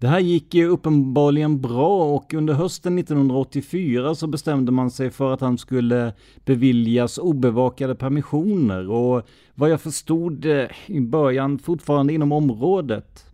Det 0.03 0.09
här 0.09 0.21
gick 0.21 0.55
ju 0.55 0.69
uppenbarligen 0.69 1.61
bra 1.61 2.15
och 2.15 2.35
under 2.35 2.55
hösten 2.55 2.99
1984 2.99 4.15
så 4.15 4.27
bestämde 4.27 4.73
man 4.73 4.91
sig 4.91 5.11
för 5.11 5.33
att 5.35 5.41
han 5.41 5.59
skulle 5.59 6.13
beviljas 6.45 7.19
obevakade 7.19 7.95
permissioner 7.95 8.91
och 8.91 9.29
vad 9.55 9.71
jag 9.71 9.81
förstod 9.81 10.45
eh, 10.45 10.67
i 10.87 11.01
början 11.01 11.59
fortfarande 11.59 12.13
inom 12.13 12.33
området. 12.33 13.27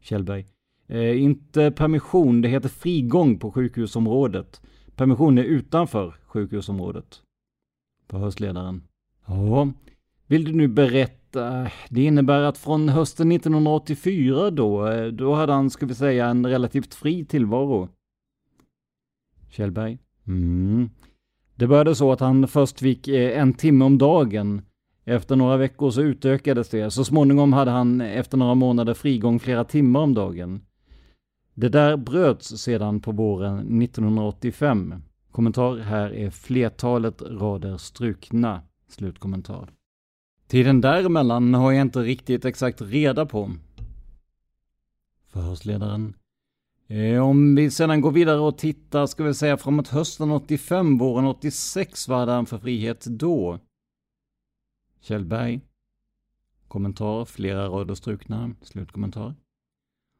Kjellberg. 0.00 0.46
Eh, 0.86 1.22
inte 1.22 1.70
permission, 1.70 2.40
det 2.40 2.48
heter 2.48 2.68
frigång 2.68 3.38
på 3.38 3.52
sjukhusområdet. 3.52 4.60
Permission 4.96 5.38
är 5.38 5.44
utanför 5.44 6.14
sjukhusområdet. 6.26 7.22
Förhörsledaren. 8.08 8.82
Ja, 9.26 9.72
vill 10.26 10.44
du 10.44 10.52
nu 10.52 10.68
berätta 10.68 11.17
Eh, 11.36 11.66
det 11.88 12.04
innebär 12.04 12.42
att 12.42 12.58
från 12.58 12.88
hösten 12.88 13.32
1984 13.32 14.50
då, 14.50 14.86
eh, 14.86 15.06
då 15.06 15.34
hade 15.34 15.52
han, 15.52 15.70
ska 15.70 15.86
vi 15.86 15.94
säga, 15.94 16.26
en 16.26 16.46
relativt 16.46 16.94
fri 16.94 17.24
tillvaro. 17.24 17.88
Kjellberg. 19.50 19.98
Mm. 20.26 20.90
Det 21.54 21.66
började 21.66 21.94
så 21.94 22.12
att 22.12 22.20
han 22.20 22.48
först 22.48 22.80
fick 22.80 23.08
eh, 23.08 23.40
en 23.40 23.54
timme 23.54 23.84
om 23.84 23.98
dagen. 23.98 24.62
Efter 25.04 25.36
några 25.36 25.56
veckor 25.56 25.90
så 25.90 26.02
utökades 26.02 26.68
det. 26.68 26.90
Så 26.90 27.04
småningom 27.04 27.52
hade 27.52 27.70
han 27.70 28.00
efter 28.00 28.36
några 28.36 28.54
månader 28.54 28.94
frigång 28.94 29.38
flera 29.40 29.64
timmar 29.64 30.00
om 30.00 30.14
dagen. 30.14 30.60
Det 31.54 31.68
där 31.68 31.96
bröts 31.96 32.48
sedan 32.48 33.00
på 33.00 33.12
våren 33.12 33.82
1985. 33.82 34.94
Kommentar 35.30 35.76
här 35.76 36.14
är 36.14 36.30
flertalet 36.30 37.22
rader 37.22 37.76
strukna. 37.76 38.62
Slutkommentar. 38.88 39.77
Tiden 40.48 40.80
däremellan 40.80 41.54
har 41.54 41.72
jag 41.72 41.82
inte 41.82 41.98
riktigt 41.98 42.44
exakt 42.44 42.82
reda 42.82 43.26
på. 43.26 43.50
Förhörsledaren. 45.26 46.14
Eh, 46.86 47.18
om 47.28 47.54
vi 47.54 47.70
sedan 47.70 48.00
går 48.00 48.12
vidare 48.12 48.40
och 48.40 48.58
tittar, 48.58 49.06
ska 49.06 49.24
vi 49.24 49.34
säga 49.34 49.56
framåt 49.56 49.88
hösten 49.88 50.30
85, 50.30 50.98
våren 50.98 51.24
86, 51.24 52.08
vad 52.08 52.18
hade 52.18 52.32
han 52.32 52.46
för 52.46 52.58
frihet 52.58 53.04
då? 53.04 53.58
Kjellberg. 55.00 55.60
Kommentar, 56.68 57.24
flera 57.24 57.68
rader 57.68 57.94
strukna, 57.94 58.54
slutkommentar. 58.62 59.34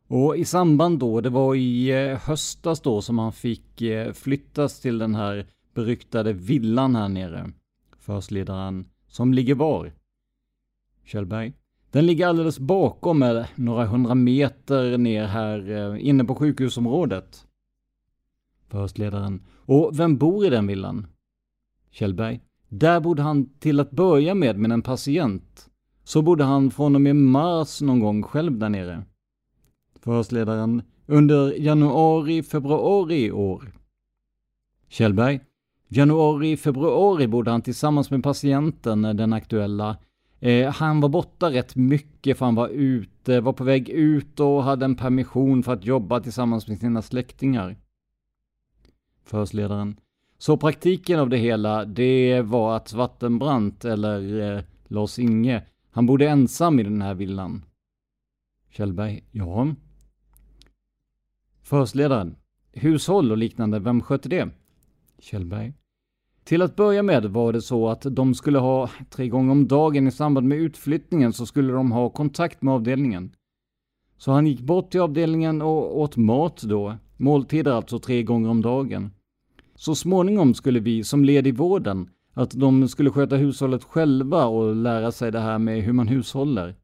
Och 0.07 0.37
i 0.37 0.45
samband 0.45 0.99
då, 0.99 1.21
det 1.21 1.31
var 1.31 1.55
i 1.55 1.91
eh, 1.91 2.19
höstas 2.19 2.81
då 2.81 3.03
som 3.03 3.19
han 3.19 3.33
fick 3.33 3.83
eh, 3.83 4.13
flyttas 4.13 4.81
till 4.81 4.99
den 4.99 5.15
här 5.15 5.47
beryktade 5.75 6.33
villan 6.33 6.97
här 6.97 7.09
nere. 7.09 7.51
Förhörsledaren, 7.99 8.89
som 9.07 9.35
ligger 9.35 9.55
var? 9.55 9.98
Kjellberg. 11.09 11.53
Den 11.91 12.07
ligger 12.07 12.27
alldeles 12.27 12.59
bakom 12.59 13.45
några 13.55 13.87
hundra 13.87 14.15
meter 14.15 14.99
ner 14.99 15.25
här 15.25 15.71
eh, 15.71 16.09
inne 16.09 16.25
på 16.25 16.35
sjukhusområdet. 16.35 17.47
Förhörsledaren. 18.69 19.43
Och 19.57 19.99
vem 19.99 20.17
bor 20.17 20.47
i 20.47 20.51
den 20.51 20.67
villan? 20.67 21.07
Kjellberg. 21.91 22.41
Där 22.69 23.01
bodde 23.01 23.23
han 23.23 23.59
till 23.59 23.81
att 23.81 23.91
börja 23.91 24.35
med 24.35 24.59
med 24.59 24.73
en 24.73 24.83
patient. 24.83 25.69
Så 26.05 26.23
bodde 26.23 26.45
han 26.45 26.71
från 26.71 26.95
och 26.95 27.01
med 27.01 27.17
mars 27.17 27.81
någon 27.81 28.01
gång 28.01 28.23
själv 28.23 28.59
där 28.59 28.69
nere. 28.69 29.03
Förhörsledaren. 30.01 30.83
Under 31.07 31.53
januari, 31.53 32.43
februari 32.43 33.25
i 33.25 33.33
år. 33.33 33.73
Kjellberg. 34.89 35.41
Januari, 35.89 36.57
februari 36.57 37.27
bodde 37.27 37.51
han 37.51 37.63
tillsammans 37.63 38.11
med 38.11 38.23
patienten, 38.23 39.03
den 39.03 39.33
aktuella, 39.33 39.97
Eh, 40.41 40.73
han 40.73 41.01
var 41.01 41.09
borta 41.09 41.51
rätt 41.51 41.77
mycket 41.77 42.39
för 42.39 42.45
han 42.45 42.55
var 42.55 42.69
ute, 42.69 43.41
var 43.41 43.53
på 43.53 43.65
väg 43.65 43.89
ut 43.89 44.41
och 44.41 44.63
hade 44.63 44.85
en 44.85 44.97
permission 44.97 45.63
för 45.63 45.73
att 45.73 45.85
jobba 45.85 46.21
tillsammans 46.21 46.69
med 46.69 46.79
sina 46.79 47.03
släktingar. 47.03 47.77
Förhörsledaren. 49.25 50.01
Så 50.39 50.57
praktiken 50.57 51.21
av 51.21 51.29
det 51.29 51.37
hela, 51.37 51.85
det 51.85 52.41
var 52.41 52.77
att 52.77 52.93
Vattenbrant, 52.93 53.85
eller 53.85 54.41
eh, 54.57 54.63
Lars-Inge, 54.89 55.63
han 55.91 56.07
bodde 56.07 56.29
ensam 56.29 56.81
i 56.81 56.83
den 56.83 57.03
här 57.03 57.15
villan. 57.15 57.65
Kjellberg. 58.71 59.25
Ja. 59.31 59.75
Förhörsledaren. 61.63 62.37
Hushåll 62.73 63.31
och 63.31 63.39
liknande, 63.39 63.79
vem 63.79 64.01
skötte 64.01 64.29
det? 64.29 64.49
Kjellberg. 65.19 65.73
Till 66.49 66.63
att 66.63 66.77
börja 66.77 67.03
med 67.03 67.25
var 67.25 67.53
det 67.53 67.63
så 67.63 67.89
att 67.89 68.07
de 68.11 68.35
skulle 68.35 68.59
ha 68.59 68.91
tre 69.11 69.29
gånger 69.29 69.53
om 69.53 69.69
dagen 69.69 70.07
i 70.07 70.11
samband 70.11 70.49
med 70.49 70.59
utflyttningen 70.59 71.33
så 71.33 71.47
skulle 71.47 71.73
de 71.73 71.93
ha 71.93 72.11
kontakt 72.11 72.63
med 72.63 72.75
avdelningen. 72.75 73.33
Så 74.19 74.33
han 74.33 74.47
gick 74.47 74.61
bort 74.61 74.91
till 74.91 75.01
avdelningen 75.01 75.63
och 75.63 76.01
åt 76.01 76.17
mat 76.17 76.63
då, 76.63 76.97
måltider 77.17 77.73
alltså 77.73 77.99
tre 77.99 78.23
gånger 78.23 78.51
om 78.51 78.63
dagen. 78.63 79.11
Så 79.75 79.95
småningom 79.95 80.55
skulle 80.55 80.81
vi 80.81 81.05
som 81.05 81.25
led 81.25 81.47
i 81.47 81.53
vården 81.53 82.11
att 82.35 82.51
de 82.51 82.89
skulle 82.89 83.11
sköta 83.11 83.37
hushållet 83.37 83.85
själva 83.85 84.47
och 84.47 84.77
lära 84.77 85.13
sig 85.13 85.33
det 85.33 85.41
här 85.41 85.59
med 85.59 85.83
hur 85.83 85.93
man 85.93 86.09
hushåller. 86.09 86.75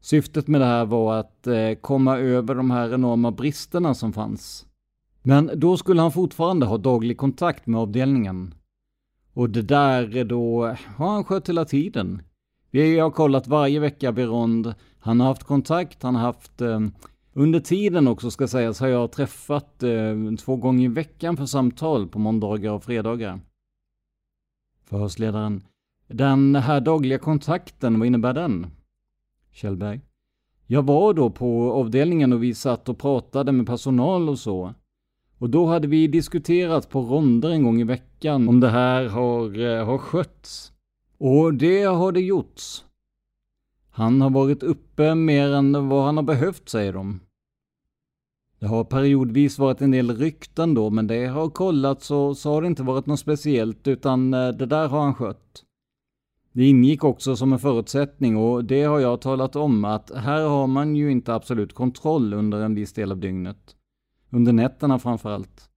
Syftet 0.00 0.48
med 0.48 0.60
det 0.60 0.66
här 0.66 0.84
var 0.84 1.20
att 1.20 1.46
eh, 1.46 1.74
komma 1.80 2.18
över 2.18 2.54
de 2.54 2.70
här 2.70 2.94
enorma 2.94 3.30
bristerna 3.30 3.94
som 3.94 4.12
fanns. 4.12 4.66
Men 5.22 5.50
då 5.54 5.76
skulle 5.76 6.00
han 6.00 6.12
fortfarande 6.12 6.66
ha 6.66 6.78
daglig 6.78 7.16
kontakt 7.16 7.66
med 7.66 7.80
avdelningen. 7.80 8.54
Och 9.34 9.50
det 9.50 9.62
där 9.62 10.24
då 10.24 10.76
har 10.96 11.10
han 11.10 11.24
skött 11.24 11.48
hela 11.48 11.64
tiden. 11.64 12.22
Vi 12.70 12.98
har 12.98 13.10
kollat 13.10 13.46
varje 13.46 13.80
vecka 13.80 14.12
Berond. 14.12 14.74
Han 14.98 15.20
har 15.20 15.26
haft 15.26 15.42
kontakt, 15.42 16.02
han 16.02 16.14
har 16.14 16.22
haft 16.22 16.60
eh, 16.60 16.80
under 17.32 17.60
tiden 17.60 18.08
också 18.08 18.30
ska 18.30 18.48
sägas 18.48 18.80
har 18.80 18.88
jag 18.88 19.12
träffat 19.12 19.82
eh, 19.82 20.36
två 20.40 20.56
gånger 20.56 20.84
i 20.84 20.88
veckan 20.88 21.36
för 21.36 21.46
samtal 21.46 22.08
på 22.08 22.18
måndagar 22.18 22.72
och 22.72 22.84
fredagar. 22.84 23.40
Förhörsledaren. 24.84 25.62
Den 26.08 26.56
här 26.56 26.80
dagliga 26.80 27.18
kontakten, 27.18 27.98
vad 27.98 28.06
innebär 28.06 28.32
den? 28.32 28.66
Kjellberg. 29.52 30.00
Jag 30.66 30.82
var 30.82 31.14
då 31.14 31.30
på 31.30 31.72
avdelningen 31.72 32.32
och 32.32 32.42
vi 32.42 32.54
satt 32.54 32.88
och 32.88 32.98
pratade 32.98 33.52
med 33.52 33.66
personal 33.66 34.28
och 34.28 34.38
så. 34.38 34.74
Och 35.38 35.50
då 35.50 35.66
hade 35.66 35.88
vi 35.88 36.06
diskuterat 36.06 36.90
på 36.90 37.00
ronder 37.00 37.50
en 37.50 37.62
gång 37.62 37.80
i 37.80 37.84
veckan 37.84 38.48
om 38.48 38.60
det 38.60 38.68
här 38.68 39.06
har, 39.06 39.60
eh, 39.60 39.86
har 39.86 39.98
skötts. 39.98 40.72
Och 41.18 41.54
det 41.54 41.82
har 41.82 42.12
det 42.12 42.20
gjorts. 42.20 42.84
Han 43.90 44.20
har 44.20 44.30
varit 44.30 44.62
uppe 44.62 45.14
mer 45.14 45.52
än 45.52 45.88
vad 45.88 46.04
han 46.04 46.16
har 46.16 46.24
behövt, 46.24 46.68
säger 46.68 46.92
de. 46.92 47.20
Det 48.58 48.66
har 48.66 48.84
periodvis 48.84 49.58
varit 49.58 49.80
en 49.80 49.90
del 49.90 50.16
rykten 50.16 50.74
då, 50.74 50.90
men 50.90 51.06
det 51.06 51.26
har 51.26 51.48
kollats 51.48 52.10
och 52.10 52.36
så 52.36 52.50
har 52.50 52.62
det 52.62 52.66
inte 52.66 52.82
varit 52.82 53.06
något 53.06 53.20
speciellt, 53.20 53.86
utan 53.86 54.34
eh, 54.34 54.48
det 54.48 54.66
där 54.66 54.88
har 54.88 55.00
han 55.00 55.14
skött. 55.14 55.64
Det 56.52 56.64
ingick 56.64 57.04
också 57.04 57.36
som 57.36 57.52
en 57.52 57.58
förutsättning 57.58 58.36
och 58.36 58.64
det 58.64 58.82
har 58.82 59.00
jag 59.00 59.20
talat 59.20 59.56
om 59.56 59.84
att 59.84 60.10
här 60.14 60.48
har 60.48 60.66
man 60.66 60.96
ju 60.96 61.10
inte 61.10 61.34
absolut 61.34 61.72
kontroll 61.74 62.34
under 62.34 62.60
en 62.60 62.74
viss 62.74 62.92
del 62.92 63.12
av 63.12 63.18
dygnet. 63.18 63.76
Under 64.34 64.52
nätterna 64.52 64.98
framförallt. 64.98 65.70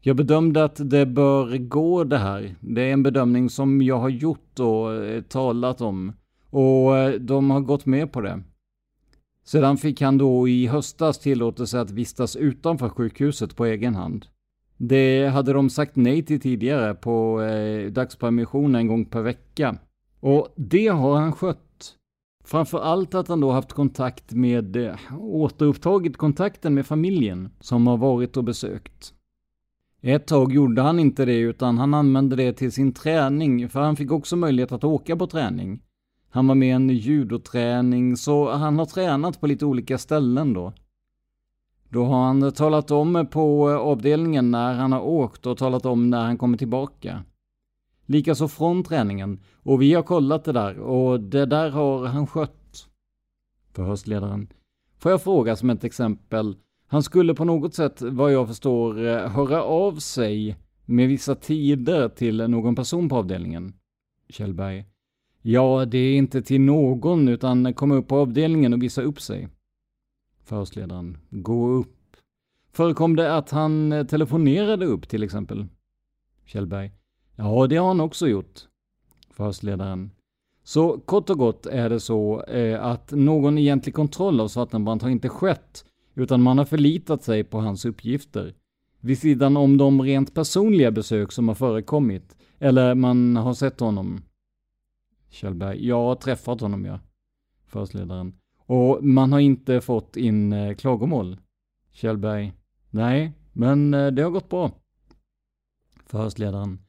Jag 0.00 0.16
bedömde 0.16 0.64
att 0.64 0.90
det 0.90 1.06
bör 1.06 1.58
gå 1.58 2.04
det 2.04 2.18
här. 2.18 2.54
Det 2.60 2.82
är 2.82 2.92
en 2.92 3.02
bedömning 3.02 3.50
som 3.50 3.82
jag 3.82 3.98
har 3.98 4.08
gjort 4.08 4.60
och 4.60 4.94
eh, 4.94 5.22
talat 5.22 5.80
om. 5.80 6.12
Och 6.50 6.98
eh, 6.98 7.20
de 7.20 7.50
har 7.50 7.60
gått 7.60 7.86
med 7.86 8.12
på 8.12 8.20
det. 8.20 8.42
Sedan 9.44 9.76
fick 9.76 10.00
han 10.00 10.18
då 10.18 10.48
i 10.48 10.66
höstas 10.66 11.18
tillåtelse 11.18 11.80
att 11.80 11.90
vistas 11.90 12.36
utanför 12.36 12.88
sjukhuset 12.88 13.56
på 13.56 13.64
egen 13.64 13.94
hand. 13.94 14.26
Det 14.76 15.26
hade 15.26 15.52
de 15.52 15.70
sagt 15.70 15.96
nej 15.96 16.22
till 16.22 16.40
tidigare 16.40 16.94
på 16.94 17.42
eh, 17.42 17.92
dagspermission 17.92 18.74
en 18.74 18.86
gång 18.86 19.04
per 19.04 19.22
vecka. 19.22 19.76
Och 20.20 20.48
det 20.56 20.88
har 20.88 21.16
han 21.16 21.32
skött. 21.32 21.63
Framför 22.44 22.78
allt 22.78 23.14
att 23.14 23.28
han 23.28 23.40
då 23.40 23.50
haft 23.50 23.72
kontakt 23.72 24.32
med, 24.32 24.76
eh, 24.76 24.96
återupptagit 25.18 26.16
kontakten 26.16 26.74
med 26.74 26.86
familjen 26.86 27.50
som 27.60 27.86
har 27.86 27.96
varit 27.96 28.36
och 28.36 28.44
besökt. 28.44 29.14
Ett 30.02 30.26
tag 30.26 30.52
gjorde 30.52 30.82
han 30.82 30.98
inte 30.98 31.24
det 31.24 31.38
utan 31.38 31.78
han 31.78 31.94
använde 31.94 32.36
det 32.36 32.52
till 32.52 32.72
sin 32.72 32.92
träning 32.92 33.68
för 33.68 33.80
han 33.80 33.96
fick 33.96 34.10
också 34.12 34.36
möjlighet 34.36 34.72
att 34.72 34.84
åka 34.84 35.16
på 35.16 35.26
träning. 35.26 35.82
Han 36.30 36.46
var 36.46 36.54
med 36.54 36.68
i 36.68 36.70
en 36.70 36.90
judoträning 36.90 38.16
så 38.16 38.50
han 38.50 38.78
har 38.78 38.86
tränat 38.86 39.40
på 39.40 39.46
lite 39.46 39.66
olika 39.66 39.98
ställen 39.98 40.52
då. 40.52 40.72
Då 41.88 42.04
har 42.04 42.24
han 42.24 42.52
talat 42.52 42.90
om 42.90 43.26
på 43.30 43.70
eh, 43.70 43.76
avdelningen 43.76 44.50
när 44.50 44.74
han 44.74 44.92
har 44.92 45.00
åkt 45.00 45.46
och 45.46 45.58
talat 45.58 45.86
om 45.86 46.10
när 46.10 46.24
han 46.24 46.38
kommer 46.38 46.58
tillbaka. 46.58 47.24
Likaså 48.06 48.48
från 48.48 48.82
träningen. 48.82 49.40
Och 49.62 49.82
vi 49.82 49.94
har 49.94 50.02
kollat 50.02 50.44
det 50.44 50.52
där 50.52 50.78
och 50.78 51.20
det 51.20 51.46
där 51.46 51.70
har 51.70 52.06
han 52.06 52.26
skött. 52.26 52.88
Förhörsledaren. 53.72 54.48
Får 54.98 55.10
jag 55.10 55.22
fråga 55.22 55.56
som 55.56 55.70
ett 55.70 55.84
exempel. 55.84 56.56
Han 56.86 57.02
skulle 57.02 57.34
på 57.34 57.44
något 57.44 57.74
sätt, 57.74 58.02
vad 58.02 58.32
jag 58.32 58.48
förstår, 58.48 59.06
eh, 59.06 59.28
höra 59.28 59.62
av 59.62 59.96
sig 59.96 60.56
med 60.84 61.08
vissa 61.08 61.34
tider 61.34 62.08
till 62.08 62.36
någon 62.36 62.74
person 62.74 63.08
på 63.08 63.16
avdelningen. 63.16 63.72
Kjellberg. 64.28 64.84
Ja, 65.42 65.84
det 65.84 65.98
är 65.98 66.16
inte 66.16 66.42
till 66.42 66.60
någon, 66.60 67.28
utan 67.28 67.74
komma 67.74 67.94
upp 67.94 68.08
på 68.08 68.16
avdelningen 68.16 68.72
och 68.72 68.82
visa 68.82 69.02
upp 69.02 69.20
sig. 69.20 69.48
Förhörsledaren. 70.44 71.18
Gå 71.30 71.68
upp. 71.68 72.16
Förekom 72.72 73.16
det 73.16 73.36
att 73.36 73.50
han 73.50 73.92
eh, 73.92 74.06
telefonerade 74.06 74.86
upp 74.86 75.08
till 75.08 75.22
exempel? 75.22 75.66
Kjellberg. 76.44 76.92
Ja, 77.36 77.66
det 77.66 77.76
har 77.76 77.88
han 77.88 78.00
också 78.00 78.28
gjort. 78.28 78.60
Förhörsledaren. 79.30 80.10
Så 80.62 80.98
kort 80.98 81.30
och 81.30 81.38
gott 81.38 81.66
är 81.66 81.88
det 81.88 82.00
så 82.00 82.42
eh, 82.42 82.84
att 82.84 83.10
någon 83.10 83.58
egentlig 83.58 83.94
kontroll 83.94 84.40
av 84.40 84.48
Svartenbrandt 84.48 85.02
har 85.02 85.10
inte 85.10 85.28
skett, 85.28 85.84
utan 86.14 86.42
man 86.42 86.58
har 86.58 86.64
förlitat 86.64 87.22
sig 87.22 87.44
på 87.44 87.60
hans 87.60 87.84
uppgifter. 87.84 88.54
Vid 89.00 89.18
sidan 89.18 89.56
om 89.56 89.76
de 89.76 90.02
rent 90.02 90.34
personliga 90.34 90.90
besök 90.90 91.32
som 91.32 91.48
har 91.48 91.54
förekommit, 91.54 92.36
eller 92.58 92.94
man 92.94 93.36
har 93.36 93.54
sett 93.54 93.80
honom. 93.80 94.22
Kjellberg. 95.30 95.86
Jag 95.86 96.02
har 96.02 96.14
träffat 96.14 96.60
honom, 96.60 96.84
ja. 96.84 97.00
Förhörsledaren. 97.66 98.34
Och 98.66 99.04
man 99.04 99.32
har 99.32 99.40
inte 99.40 99.80
fått 99.80 100.16
in 100.16 100.52
eh, 100.52 100.74
klagomål. 100.74 101.36
Kjellberg. 101.92 102.52
Nej, 102.90 103.32
men 103.52 103.94
eh, 103.94 104.06
det 104.06 104.22
har 104.22 104.30
gått 104.30 104.48
bra. 104.48 104.70
Förhörsledaren. 106.06 106.83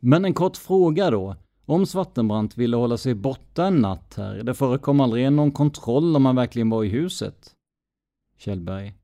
Men 0.00 0.24
en 0.24 0.34
kort 0.34 0.56
fråga 0.56 1.10
då. 1.10 1.36
om 1.64 1.86
Svartenbrandt 1.86 2.56
ville 2.56 2.76
hålla 2.76 2.96
sig 2.96 3.14
borta 3.14 3.66
en 3.66 3.76
natt 3.76 4.14
här. 4.16 4.42
Det 4.42 4.54
förekom 4.54 5.00
aldrig 5.00 5.32
någon 5.32 5.52
kontroll 5.52 6.16
om 6.16 6.26
han 6.26 6.36
verkligen 6.36 6.70
var 6.70 6.84
i 6.84 6.88
huset. 6.88 7.54
Kjellberg. 8.38 8.94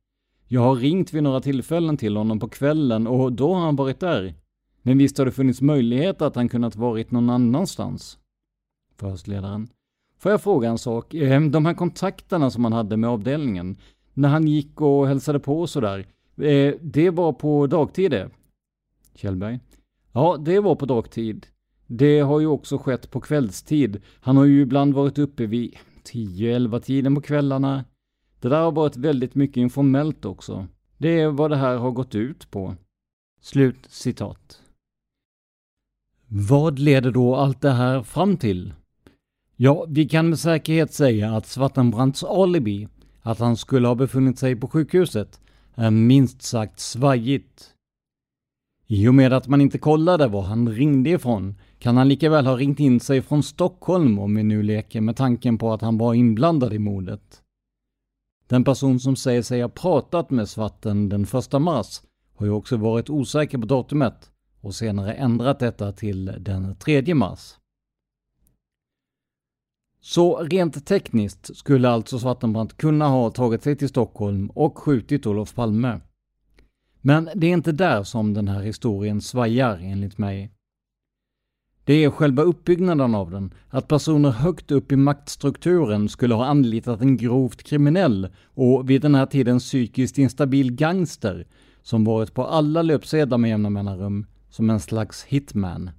Jag 0.49 0.61
har 0.61 0.77
ringt 0.77 1.13
vid 1.13 1.23
några 1.23 1.41
tillfällen 1.41 1.97
till 1.97 2.17
honom 2.17 2.41
på 2.41 2.49
kvällen 2.49 3.07
och 3.07 3.33
då 3.33 3.55
har 3.55 3.61
han 3.61 3.77
varit 3.77 4.01
där. 4.01 4.35
Men 4.83 4.99
visst 4.99 5.19
har 5.19 5.25
det 5.25 5.33
funnits 5.33 5.61
möjlighet 5.61 6.23
att 6.23 6.37
han 6.37 6.49
kunnat 6.49 6.77
varit 6.77 7.11
någon 7.11 7.31
annanstans? 7.31 8.19
Förhörsledaren. 8.97 9.69
Får 10.19 10.31
jag 10.31 10.43
fråga 10.43 10.69
en 10.69 10.79
sak? 10.79 11.15
Ehm, 11.15 11.51
de 11.51 11.67
här 11.67 11.75
kontakterna 11.75 12.51
som 12.51 12.65
han 12.65 12.73
hade 12.73 12.97
med 12.97 13.11
avdelningen, 13.11 13.77
när 14.15 14.29
han 14.29 14.49
gick 14.49 14.81
och 14.81 15.07
hälsade 15.07 15.41
på 15.41 15.61
och 15.61 15.71
sådär, 15.71 16.07
eh, 16.37 16.75
det 16.81 17.11
var 17.11 17.33
på 17.33 17.67
dagtid 17.67 18.11
det? 18.11 18.31
Kjellberg. 19.15 19.61
Ja, 20.13 20.37
det 20.37 20.61
var 20.61 20.75
på 20.75 20.87
dagtid. 20.87 21.47
Det 21.87 22.21
har 22.21 22.41
ju 22.41 22.47
också 22.47 22.79
skett 22.79 23.11
på 23.11 23.21
kvällstid. 23.21 24.03
Han 24.21 24.37
har 24.37 24.45
ju 24.45 24.61
ibland 24.61 24.95
varit 24.95 25.19
uppe 25.19 25.47
vid 25.47 25.77
10-11 26.05 26.81
tiden 26.81 27.15
på 27.15 27.21
kvällarna. 27.21 27.85
Det 28.41 28.49
där 28.49 28.63
har 28.63 28.73
varit 28.73 28.97
väldigt 28.97 29.35
mycket 29.35 29.57
informellt 29.57 30.25
också. 30.25 30.67
Det 30.99 31.21
är 31.21 31.29
vad 31.29 31.51
det 31.51 31.57
här 31.57 31.77
har 31.77 31.91
gått 31.91 32.15
ut 32.15 32.51
på. 32.51 32.75
Slut 33.41 33.87
citat. 33.89 34.63
Vad 36.29 36.79
leder 36.79 37.11
då 37.11 37.37
allt 37.37 37.61
det 37.61 37.71
här 37.71 38.03
fram 38.03 38.37
till? 38.37 38.73
Ja, 39.57 39.87
vi 39.89 40.09
kan 40.09 40.29
med 40.29 40.39
säkerhet 40.39 40.95
säga 40.95 41.37
att 41.37 41.47
Svartenbrandts 41.47 42.25
alibi, 42.25 42.89
att 43.21 43.39
han 43.39 43.57
skulle 43.57 43.89
ha 43.89 43.95
befunnit 43.95 44.39
sig 44.39 44.57
på 44.57 44.69
sjukhuset, 44.69 45.41
är 45.75 45.91
minst 45.91 46.43
sagt 46.43 46.81
svajigt. 46.81 47.72
I 48.95 49.09
och 49.09 49.15
med 49.15 49.33
att 49.33 49.49
man 49.49 49.61
inte 49.61 49.79
kollade 49.79 50.29
var 50.29 50.43
han 50.43 50.69
ringde 50.69 51.11
ifrån 51.11 51.59
kan 51.79 51.97
han 51.97 52.09
lika 52.09 52.31
väl 52.31 52.47
ha 52.47 52.57
ringt 52.57 52.81
in 52.81 53.01
sig 53.01 53.23
från 53.23 53.43
Stockholm 53.43 54.19
om 54.19 54.35
vi 54.35 54.43
nu 54.43 54.63
leker 54.63 55.01
med 55.01 55.17
tanken 55.17 55.59
på 55.59 55.73
att 55.73 55.81
han 55.81 55.99
var 55.99 56.15
inblandad 56.15 56.73
i 56.73 56.79
mordet. 56.79 57.43
Den 58.47 58.65
person 58.65 59.01
som 59.01 59.17
säger 59.17 59.43
sig 59.43 59.63
ha 59.63 59.69
pratat 59.69 60.31
med 60.31 60.49
Svarten 60.49 61.09
den 61.09 61.23
1 61.23 61.53
mars 61.53 62.03
har 62.35 62.47
ju 62.47 62.53
också 62.53 62.77
varit 62.77 63.11
osäker 63.11 63.59
på 63.59 63.67
datumet 63.67 64.31
och 64.61 64.75
senare 64.75 65.15
ändrat 65.15 65.59
detta 65.59 65.93
till 65.93 66.25
den 66.39 66.77
3 66.77 67.15
mars. 67.15 67.55
Så 70.01 70.39
rent 70.39 70.87
tekniskt 70.87 71.57
skulle 71.57 71.89
alltså 71.89 72.19
Svartenbrandt 72.19 72.77
kunna 72.77 73.09
ha 73.09 73.31
tagit 73.31 73.63
sig 73.63 73.77
till 73.77 73.89
Stockholm 73.89 74.51
och 74.51 74.79
skjutit 74.79 75.27
Olof 75.27 75.55
Palme. 75.55 76.01
Men 77.03 77.29
det 77.35 77.47
är 77.47 77.53
inte 77.53 77.73
där 77.73 78.03
som 78.03 78.35
den 78.35 78.49
här 78.49 78.63
historien 78.63 79.21
svajar 79.21 79.79
enligt 79.83 80.19
mig. 80.19 80.51
Det 81.85 82.05
är 82.05 82.11
själva 82.11 82.43
uppbyggnaden 82.43 83.15
av 83.15 83.31
den, 83.31 83.55
att 83.69 83.89
personer 83.89 84.31
högt 84.31 84.71
upp 84.71 84.93
i 84.93 84.97
maktstrukturen 84.97 86.09
skulle 86.09 86.35
ha 86.35 86.47
anlitat 86.47 87.01
en 87.01 87.17
grovt 87.17 87.63
kriminell 87.63 88.29
och 88.45 88.91
vid 88.91 89.03
den 89.03 89.15
här 89.15 89.27
tiden 89.27 89.59
psykiskt 89.59 90.19
instabil 90.19 90.73
gangster 90.73 91.47
som 91.83 92.05
varit 92.05 92.35
på 92.35 92.47
alla 92.47 92.83
löpsedlar 92.83 93.39
med 93.39 93.51
jämna 93.51 93.71
mellanrum 93.71 94.27
som 94.51 94.71
en 94.71 94.81
slags 94.81 95.25
hitman. 95.25 95.91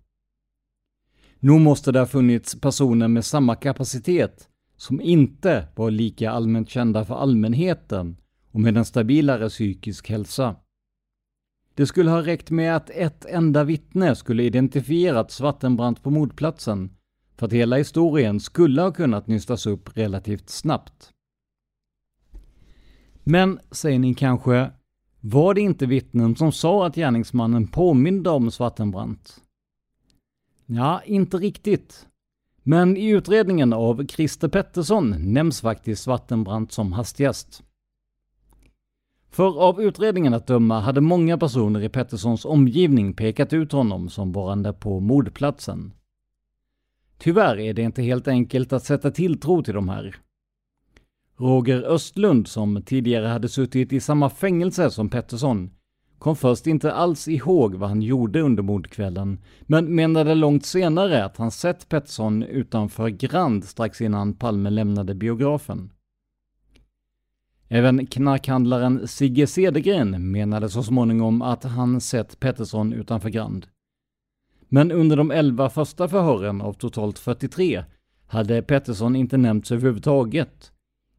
Nog 1.39 1.61
måste 1.61 1.91
det 1.91 1.99
ha 1.99 2.05
funnits 2.05 2.61
personer 2.61 3.07
med 3.07 3.25
samma 3.25 3.55
kapacitet 3.55 4.49
som 4.77 5.01
inte 5.01 5.67
var 5.75 5.91
lika 5.91 6.31
allmänt 6.31 6.69
kända 6.69 7.05
för 7.05 7.15
allmänheten 7.15 8.17
och 8.51 8.59
med 8.59 8.77
en 8.77 8.85
stabilare 8.85 9.49
psykisk 9.49 10.09
hälsa. 10.09 10.55
Det 11.75 11.87
skulle 11.87 12.11
ha 12.11 12.21
räckt 12.21 12.51
med 12.51 12.75
att 12.75 12.89
ett 12.89 13.25
enda 13.25 13.63
vittne 13.63 14.15
skulle 14.15 14.43
identifierat 14.43 15.31
Svartenbrandt 15.31 16.03
på 16.03 16.09
mordplatsen 16.09 16.89
för 17.37 17.45
att 17.45 17.53
hela 17.53 17.77
historien 17.77 18.39
skulle 18.39 18.81
ha 18.81 18.91
kunnat 18.91 19.27
nystas 19.27 19.65
upp 19.65 19.97
relativt 19.97 20.49
snabbt. 20.49 21.13
Men, 23.23 23.59
säger 23.71 23.99
ni 23.99 24.13
kanske, 24.13 24.71
var 25.19 25.53
det 25.53 25.61
inte 25.61 25.85
vittnen 25.85 26.35
som 26.35 26.51
sa 26.51 26.85
att 26.87 26.95
gärningsmannen 26.95 27.67
påminde 27.67 28.29
om 28.29 28.51
Svartenbrandt? 28.51 29.41
Ja, 30.65 31.01
inte 31.05 31.37
riktigt. 31.37 32.07
Men 32.63 32.97
i 32.97 33.09
utredningen 33.09 33.73
av 33.73 34.07
Christer 34.07 34.47
Pettersson 34.47 35.33
nämns 35.33 35.61
faktiskt 35.61 36.03
Svartenbrandt 36.03 36.71
som 36.71 36.93
hastigast. 36.93 37.63
För 39.33 39.61
av 39.61 39.81
utredningen 39.81 40.33
att 40.33 40.47
döma 40.47 40.79
hade 40.79 41.01
många 41.01 41.37
personer 41.37 41.81
i 41.81 41.89
Petterssons 41.89 42.45
omgivning 42.45 43.13
pekat 43.13 43.53
ut 43.53 43.71
honom 43.71 44.09
som 44.09 44.31
varande 44.31 44.73
på 44.73 44.99
mordplatsen. 44.99 45.93
Tyvärr 47.17 47.59
är 47.59 47.73
det 47.73 47.81
inte 47.81 48.01
helt 48.01 48.27
enkelt 48.27 48.73
att 48.73 48.83
sätta 48.83 49.11
tilltro 49.11 49.63
till 49.63 49.73
de 49.73 49.89
här. 49.89 50.15
Roger 51.37 51.83
Östlund, 51.83 52.47
som 52.47 52.81
tidigare 52.81 53.27
hade 53.27 53.49
suttit 53.49 53.93
i 53.93 53.99
samma 53.99 54.29
fängelse 54.29 54.91
som 54.91 55.09
Pettersson, 55.09 55.69
kom 56.19 56.35
först 56.35 56.67
inte 56.67 56.93
alls 56.93 57.27
ihåg 57.27 57.75
vad 57.75 57.89
han 57.89 58.01
gjorde 58.01 58.41
under 58.41 58.63
mordkvällen, 58.63 59.39
men 59.61 59.95
menade 59.95 60.35
långt 60.35 60.65
senare 60.65 61.25
att 61.25 61.37
han 61.37 61.51
sett 61.51 61.89
Pettersson 61.89 62.43
utanför 62.43 63.09
Grand 63.09 63.65
strax 63.65 64.01
innan 64.01 64.33
Palme 64.33 64.69
lämnade 64.69 65.15
biografen. 65.15 65.89
Även 67.67 68.05
knarkhandlaren 68.05 69.07
Sigge 69.07 69.47
Cedergren 69.47 70.31
menade 70.31 70.69
så 70.69 70.83
småningom 70.83 71.41
att 71.41 71.63
han 71.63 72.01
sett 72.01 72.39
Pettersson 72.39 72.93
utanför 72.93 73.29
Grand. 73.29 73.67
Men 74.69 74.91
under 74.91 75.17
de 75.17 75.31
elva 75.31 75.69
första 75.69 76.07
förhören 76.07 76.61
av 76.61 76.73
totalt 76.73 77.19
43 77.19 77.83
hade 78.27 78.61
Pettersson 78.61 79.15
inte 79.15 79.37
nämnts 79.37 79.71
överhuvudtaget. 79.71 80.71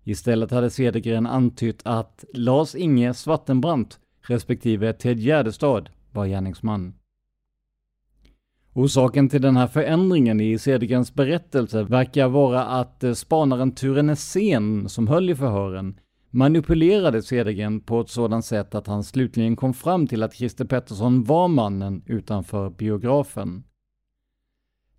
Istället 0.04 0.50
hade 0.50 0.70
Cedergren 0.70 1.26
antytt 1.26 1.80
att 1.84 2.24
Lars 2.34 2.74
Inge 2.74 3.14
Svartenbrandt 3.14 3.98
respektive 4.20 4.92
Ted 4.92 5.18
Gärdestad 5.18 5.90
var 6.12 6.26
gärningsman. 6.26 6.94
Orsaken 8.72 9.28
till 9.28 9.42
den 9.42 9.56
här 9.56 9.66
förändringen 9.66 10.40
i 10.40 10.58
Cedergrens 10.58 11.14
berättelse 11.14 11.82
verkar 11.82 12.28
vara 12.28 12.64
att 12.64 13.04
eh, 13.04 13.12
spanaren 13.12 13.74
Ture 13.74 14.02
Nässén, 14.02 14.88
som 14.88 15.08
höll 15.08 15.30
i 15.30 15.34
förhören, 15.34 16.00
manipulerade 16.34 17.22
Cedergren 17.22 17.80
på 17.80 18.00
ett 18.00 18.08
sådant 18.08 18.44
sätt 18.44 18.74
att 18.74 18.86
han 18.86 19.04
slutligen 19.04 19.56
kom 19.56 19.74
fram 19.74 20.06
till 20.06 20.22
att 20.22 20.34
Christer 20.34 20.64
Pettersson 20.64 21.24
var 21.24 21.48
mannen 21.48 22.02
utanför 22.06 22.70
biografen. 22.70 23.64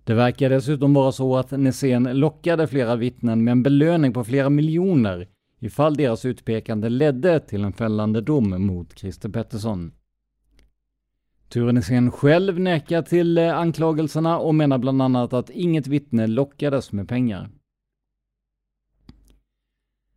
Det 0.04 0.14
verkar 0.14 0.50
dessutom 0.50 0.94
vara 0.94 1.12
så 1.12 1.38
att 1.38 1.52
Nässén 1.52 2.04
lockade 2.04 2.68
flera 2.68 2.96
vittnen 2.96 3.44
med 3.44 3.52
en 3.52 3.64
belöning 3.64 4.14
på 4.14 4.24
flera 4.24 4.50
miljoner 4.50 5.28
ifall 5.60 5.96
deras 5.96 6.26
utpekande 6.26 6.90
ledde 6.90 7.40
till 7.40 7.64
en 7.64 7.74
fällande 7.74 8.22
dom 8.22 8.66
mot 8.66 9.00
Christer 9.00 9.30
Pettersson. 9.30 9.92
Ture 11.50 11.72
Nässén 11.72 12.12
själv 12.12 12.60
nekar 12.60 13.02
till 13.02 13.38
eh, 13.38 13.58
anklagelserna 13.58 14.40
och 14.40 14.56
menar 14.56 14.78
bland 14.78 15.02
annat 15.02 15.34
att 15.34 15.50
inget 15.50 15.88
vittne 15.88 16.28
lockades 16.28 16.92
med 16.92 17.10
pengar. 17.10 17.50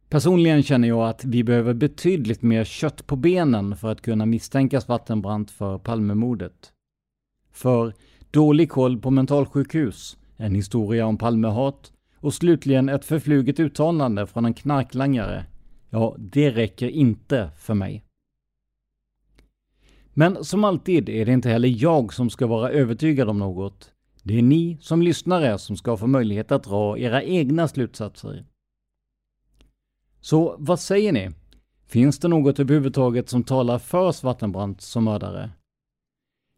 Personligen 0.09 0.62
känner 0.62 0.88
jag 0.88 1.09
att 1.09 1.24
vi 1.24 1.44
behöver 1.44 1.74
betydligt 1.74 2.42
mer 2.42 2.64
kött 2.64 3.06
på 3.06 3.16
benen 3.16 3.76
för 3.76 3.92
att 3.92 4.02
kunna 4.02 4.26
misstänka 4.26 4.80
vattenbrant 4.86 5.50
för 5.50 5.78
Palmemordet. 5.78 6.72
För 7.52 7.94
dålig 8.30 8.70
koll 8.70 8.98
på 8.98 9.11
mentalsjukhus, 9.11 10.18
en 10.36 10.54
historia 10.54 11.06
om 11.06 11.18
Palmehat 11.18 11.92
och 12.16 12.34
slutligen 12.34 12.88
ett 12.88 13.04
förfluget 13.04 13.61
uttalande 13.61 14.26
från 14.26 14.44
en 14.44 14.54
knarklangare, 14.54 15.44
ja, 15.90 16.16
det 16.18 16.50
räcker 16.50 16.88
inte 16.88 17.50
för 17.59 17.74
mig. 17.74 18.04
Men 20.14 20.44
som 20.44 20.64
alltid 20.64 21.09
är 21.09 21.26
det 21.26 21.32
inte 21.32 21.48
heller 21.48 21.82
jag 21.82 22.12
som 22.12 22.30
ska 22.30 22.46
vara 22.46 22.70
övertygad 22.70 23.28
om 23.28 23.38
något. 23.38 23.92
Det 24.22 24.38
är 24.38 24.42
ni 24.42 24.78
som 24.80 25.02
lyssnare 25.02 25.59
som 25.59 25.76
ska 25.76 25.96
få 25.96 26.06
möjlighet 26.06 26.52
att 26.52 26.64
dra 26.64 26.98
era 26.98 27.22
egna 27.22 27.68
slutsatser. 27.68 28.44
Så 30.21 30.57
vad 30.59 30.81
säger 30.81 31.12
ni? 31.12 31.31
Finns 31.87 32.19
det 32.19 32.29
något 32.29 32.61
överhuvudtaget 32.61 33.29
som 33.29 33.45
talar 33.45 33.79
för 33.79 34.12
Svartenbrandt 34.12 34.81
som 34.81 35.05
mördare? 35.05 35.51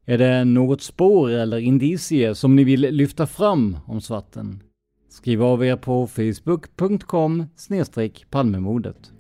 Är 0.05 0.19
det 0.19 0.45
något 0.45 0.83
spår 0.83 1.31
eller 1.31 1.59
indicier 1.59 2.35
som 2.35 2.57
ni 2.57 2.65
vill 2.65 2.81
lyfta 2.81 3.27
fram 3.27 3.77
om 3.87 4.01
Svarten? 4.01 4.63
Skriv 5.09 5.43
av 5.43 5.65
er 5.65 5.77
på 5.77 6.07
facebook.com 6.07 7.47
palmemordet. 8.31 9.13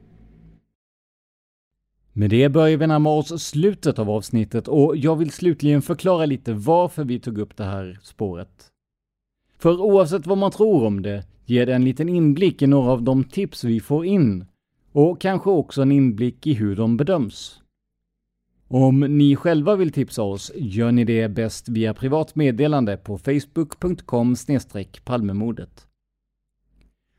Med 2.12 2.30
det 2.30 2.48
börjar 2.48 2.76
vi 2.76 2.86
närma 2.86 3.10
oss 3.10 3.42
slutet 3.42 3.98
av 3.98 4.10
avsnittet 4.10 4.68
och 4.68 4.96
jag 4.96 5.16
vill 5.16 5.30
slutligen 5.30 5.82
förklara 5.82 6.26
lite 6.26 6.52
varför 6.52 7.04
vi 7.04 7.20
tog 7.20 7.38
upp 7.38 7.56
det 7.56 7.64
här 7.64 7.98
spåret. 8.02 8.66
För 9.58 9.80
oavsett 9.80 10.26
vad 10.26 10.38
man 10.38 10.50
tror 10.50 10.84
om 10.84 11.02
det 11.02 11.24
ger 11.50 11.66
det 11.66 11.74
en 11.74 11.84
liten 11.84 12.08
inblick 12.08 12.62
i 12.62 12.66
några 12.66 12.92
av 12.92 13.02
de 13.02 13.24
tips 13.24 13.64
vi 13.64 13.80
får 13.80 14.06
in 14.06 14.44
och 14.92 15.20
kanske 15.20 15.50
också 15.50 15.82
en 15.82 15.92
inblick 15.92 16.46
i 16.46 16.54
hur 16.54 16.76
de 16.76 16.96
bedöms. 16.96 17.60
Om 18.68 19.00
ni 19.00 19.36
själva 19.36 19.76
vill 19.76 19.92
tipsa 19.92 20.22
oss 20.22 20.52
gör 20.54 20.92
ni 20.92 21.04
det 21.04 21.28
bäst 21.28 21.68
via 21.68 21.94
privat 21.94 22.34
meddelande 22.34 22.96
på 22.96 23.18
facebook.com 23.18 24.36
palmemordet. 25.04 25.86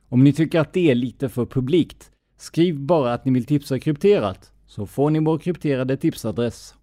Om 0.10 0.24
ni 0.24 0.34
tycker 0.34 0.60
att 0.60 0.74
det 0.74 0.92
är 0.92 0.96
lite 0.96 1.30
för 1.30 1.46
publikt, 1.46 2.12
skriv 2.38 2.80
bara 2.80 3.14
att 3.14 3.26
ni 3.26 3.32
vill 3.32 3.46
tipsa 3.46 3.80
krypterat, 3.80 4.54
så 4.66 4.86
får 4.86 5.10
ni 5.10 5.20
vår 5.20 5.38
krypterade 5.38 5.98
tipsadress. 5.98 6.76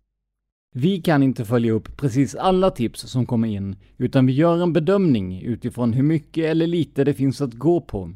Vi 0.80 1.02
kan 1.02 1.22
inte 1.22 1.44
följa 1.44 1.72
upp 1.72 1.96
precis 1.96 2.34
alla 2.34 2.70
tips 2.70 3.00
som 3.00 3.26
kommer 3.26 3.48
in, 3.48 3.76
utan 3.96 4.26
vi 4.26 4.32
gör 4.32 4.62
en 4.62 4.72
bedömning 4.72 5.42
utifrån 5.42 5.92
hur 5.92 6.02
mycket 6.02 6.44
eller 6.44 6.66
lite 6.66 7.04
det 7.04 7.14
finns 7.14 7.40
att 7.40 7.54
gå 7.54 7.80
på. 7.80 8.14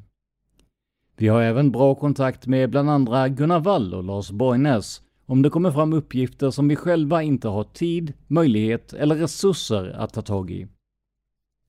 Vi 1.16 1.28
har 1.28 1.42
även 1.42 1.72
bra 1.72 1.94
kontakt 1.94 2.46
med 2.46 2.70
bland 2.70 2.90
andra 2.90 3.28
Gunnar 3.28 3.60
Wall 3.60 3.94
och 3.94 4.04
Lars 4.04 4.30
Borgnäs 4.30 5.02
om 5.26 5.42
det 5.42 5.50
kommer 5.50 5.70
fram 5.70 5.92
uppgifter 5.92 6.50
som 6.50 6.68
vi 6.68 6.76
själva 6.76 7.22
inte 7.22 7.48
har 7.48 7.64
tid, 7.64 8.12
möjlighet 8.26 8.92
eller 8.92 9.16
resurser 9.16 9.88
att 9.88 10.12
ta 10.12 10.22
tag 10.22 10.50
i. 10.50 10.66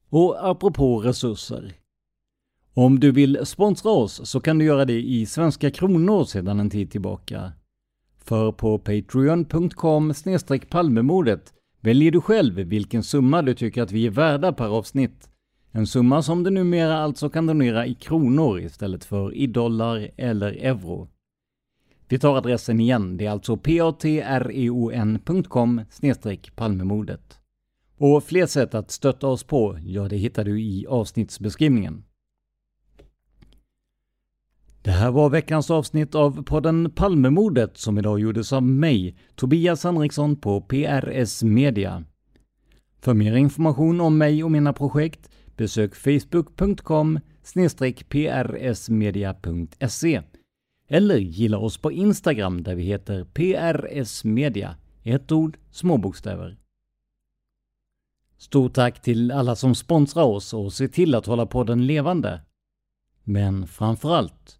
Och 0.10 0.50
apropå 0.50 1.00
resurser. 1.00 1.74
Om 2.74 3.00
du 3.00 3.12
vill 3.12 3.46
sponsra 3.46 3.92
oss 3.92 4.30
så 4.30 4.40
kan 4.40 4.58
du 4.58 4.66
göra 4.66 4.86
det 4.86 5.02
i 5.02 5.26
svenska 5.26 5.72
kronor 5.72 6.26
sedan 6.26 6.60
en 6.60 6.70
tid 6.70 6.92
tillbaka. 6.92 7.54
För 8.26 8.52
på 8.52 8.80
patreon.com 8.80 10.14
palmemordet 10.70 11.54
väljer 11.82 12.12
du 12.12 12.22
själv 12.22 12.56
vilken 12.56 13.04
summa 13.04 13.42
du 13.42 13.54
tycker 13.54 13.82
att 13.82 13.92
vi 13.92 14.06
är 14.06 14.12
värda 14.12 14.54
per 14.54 14.68
avsnitt. 14.78 15.30
En 15.72 15.88
summa 15.88 16.22
som 16.22 16.44
du 16.44 16.50
numera 16.50 16.98
alltså 16.98 17.30
kan 17.30 17.46
donera 17.46 17.86
i 17.86 17.94
kronor 17.94 18.60
istället 18.60 19.06
för 19.06 19.36
i 19.36 19.48
dollar 19.48 20.10
eller 20.18 20.52
euro. 20.52 21.10
Vi 22.08 22.20
tar 22.20 22.38
adressen 22.38 22.80
igen, 22.80 23.18
det 23.18 23.26
är 23.26 23.32
alltså 23.32 23.58
patreon.com 23.58 25.02
palmemordet. 26.56 27.40
Och 27.98 28.24
fler 28.24 28.46
sätt 28.46 28.76
att 28.76 28.92
stötta 28.92 29.28
oss 29.28 29.44
på, 29.44 29.80
ja 29.86 30.08
det 30.08 30.18
hittar 30.18 30.44
du 30.44 30.62
i 30.62 30.86
avsnittsbeskrivningen. 30.88 32.04
Det 34.84 34.92
här 34.92 35.12
var 35.12 35.30
veckans 35.30 35.72
avsnitt 35.72 36.16
av 36.16 36.44
podden 36.44 36.92
Palmemordet 36.92 37.78
som 37.78 37.98
idag 37.98 38.20
gjordes 38.20 38.54
av 38.54 38.64
mig, 38.64 39.18
Tobias 39.36 39.84
Henriksson 39.84 40.36
på 40.36 40.62
PRS 40.62 41.44
Media. 41.44 42.04
För 43.00 43.14
mer 43.14 43.36
information 43.36 44.02
om 44.02 44.18
mig 44.18 44.44
och 44.44 44.52
mina 44.52 44.74
projekt 44.74 45.30
besök 45.56 45.96
facebook.com 45.96 47.20
prsmedia.se 48.54 50.22
eller 50.88 51.18
gilla 51.18 51.58
oss 51.58 51.78
på 51.78 51.92
Instagram 51.92 52.64
där 52.64 52.76
vi 52.76 52.84
heter 52.84 53.24
PRS 53.24 54.24
Media, 54.24 54.76
ett 55.04 55.32
ord, 55.32 55.58
små 55.72 55.98
bokstäver. 55.98 56.58
Stort 58.38 58.74
tack 58.74 59.02
till 59.02 59.32
alla 59.32 59.56
som 59.56 59.76
sponsrar 59.76 60.24
oss 60.24 60.54
och 60.54 60.74
ser 60.74 60.88
till 60.88 61.16
att 61.16 61.26
hålla 61.26 61.46
podden 61.46 61.88
levande. 61.88 62.42
Men 63.24 63.68
framförallt, 63.68 64.60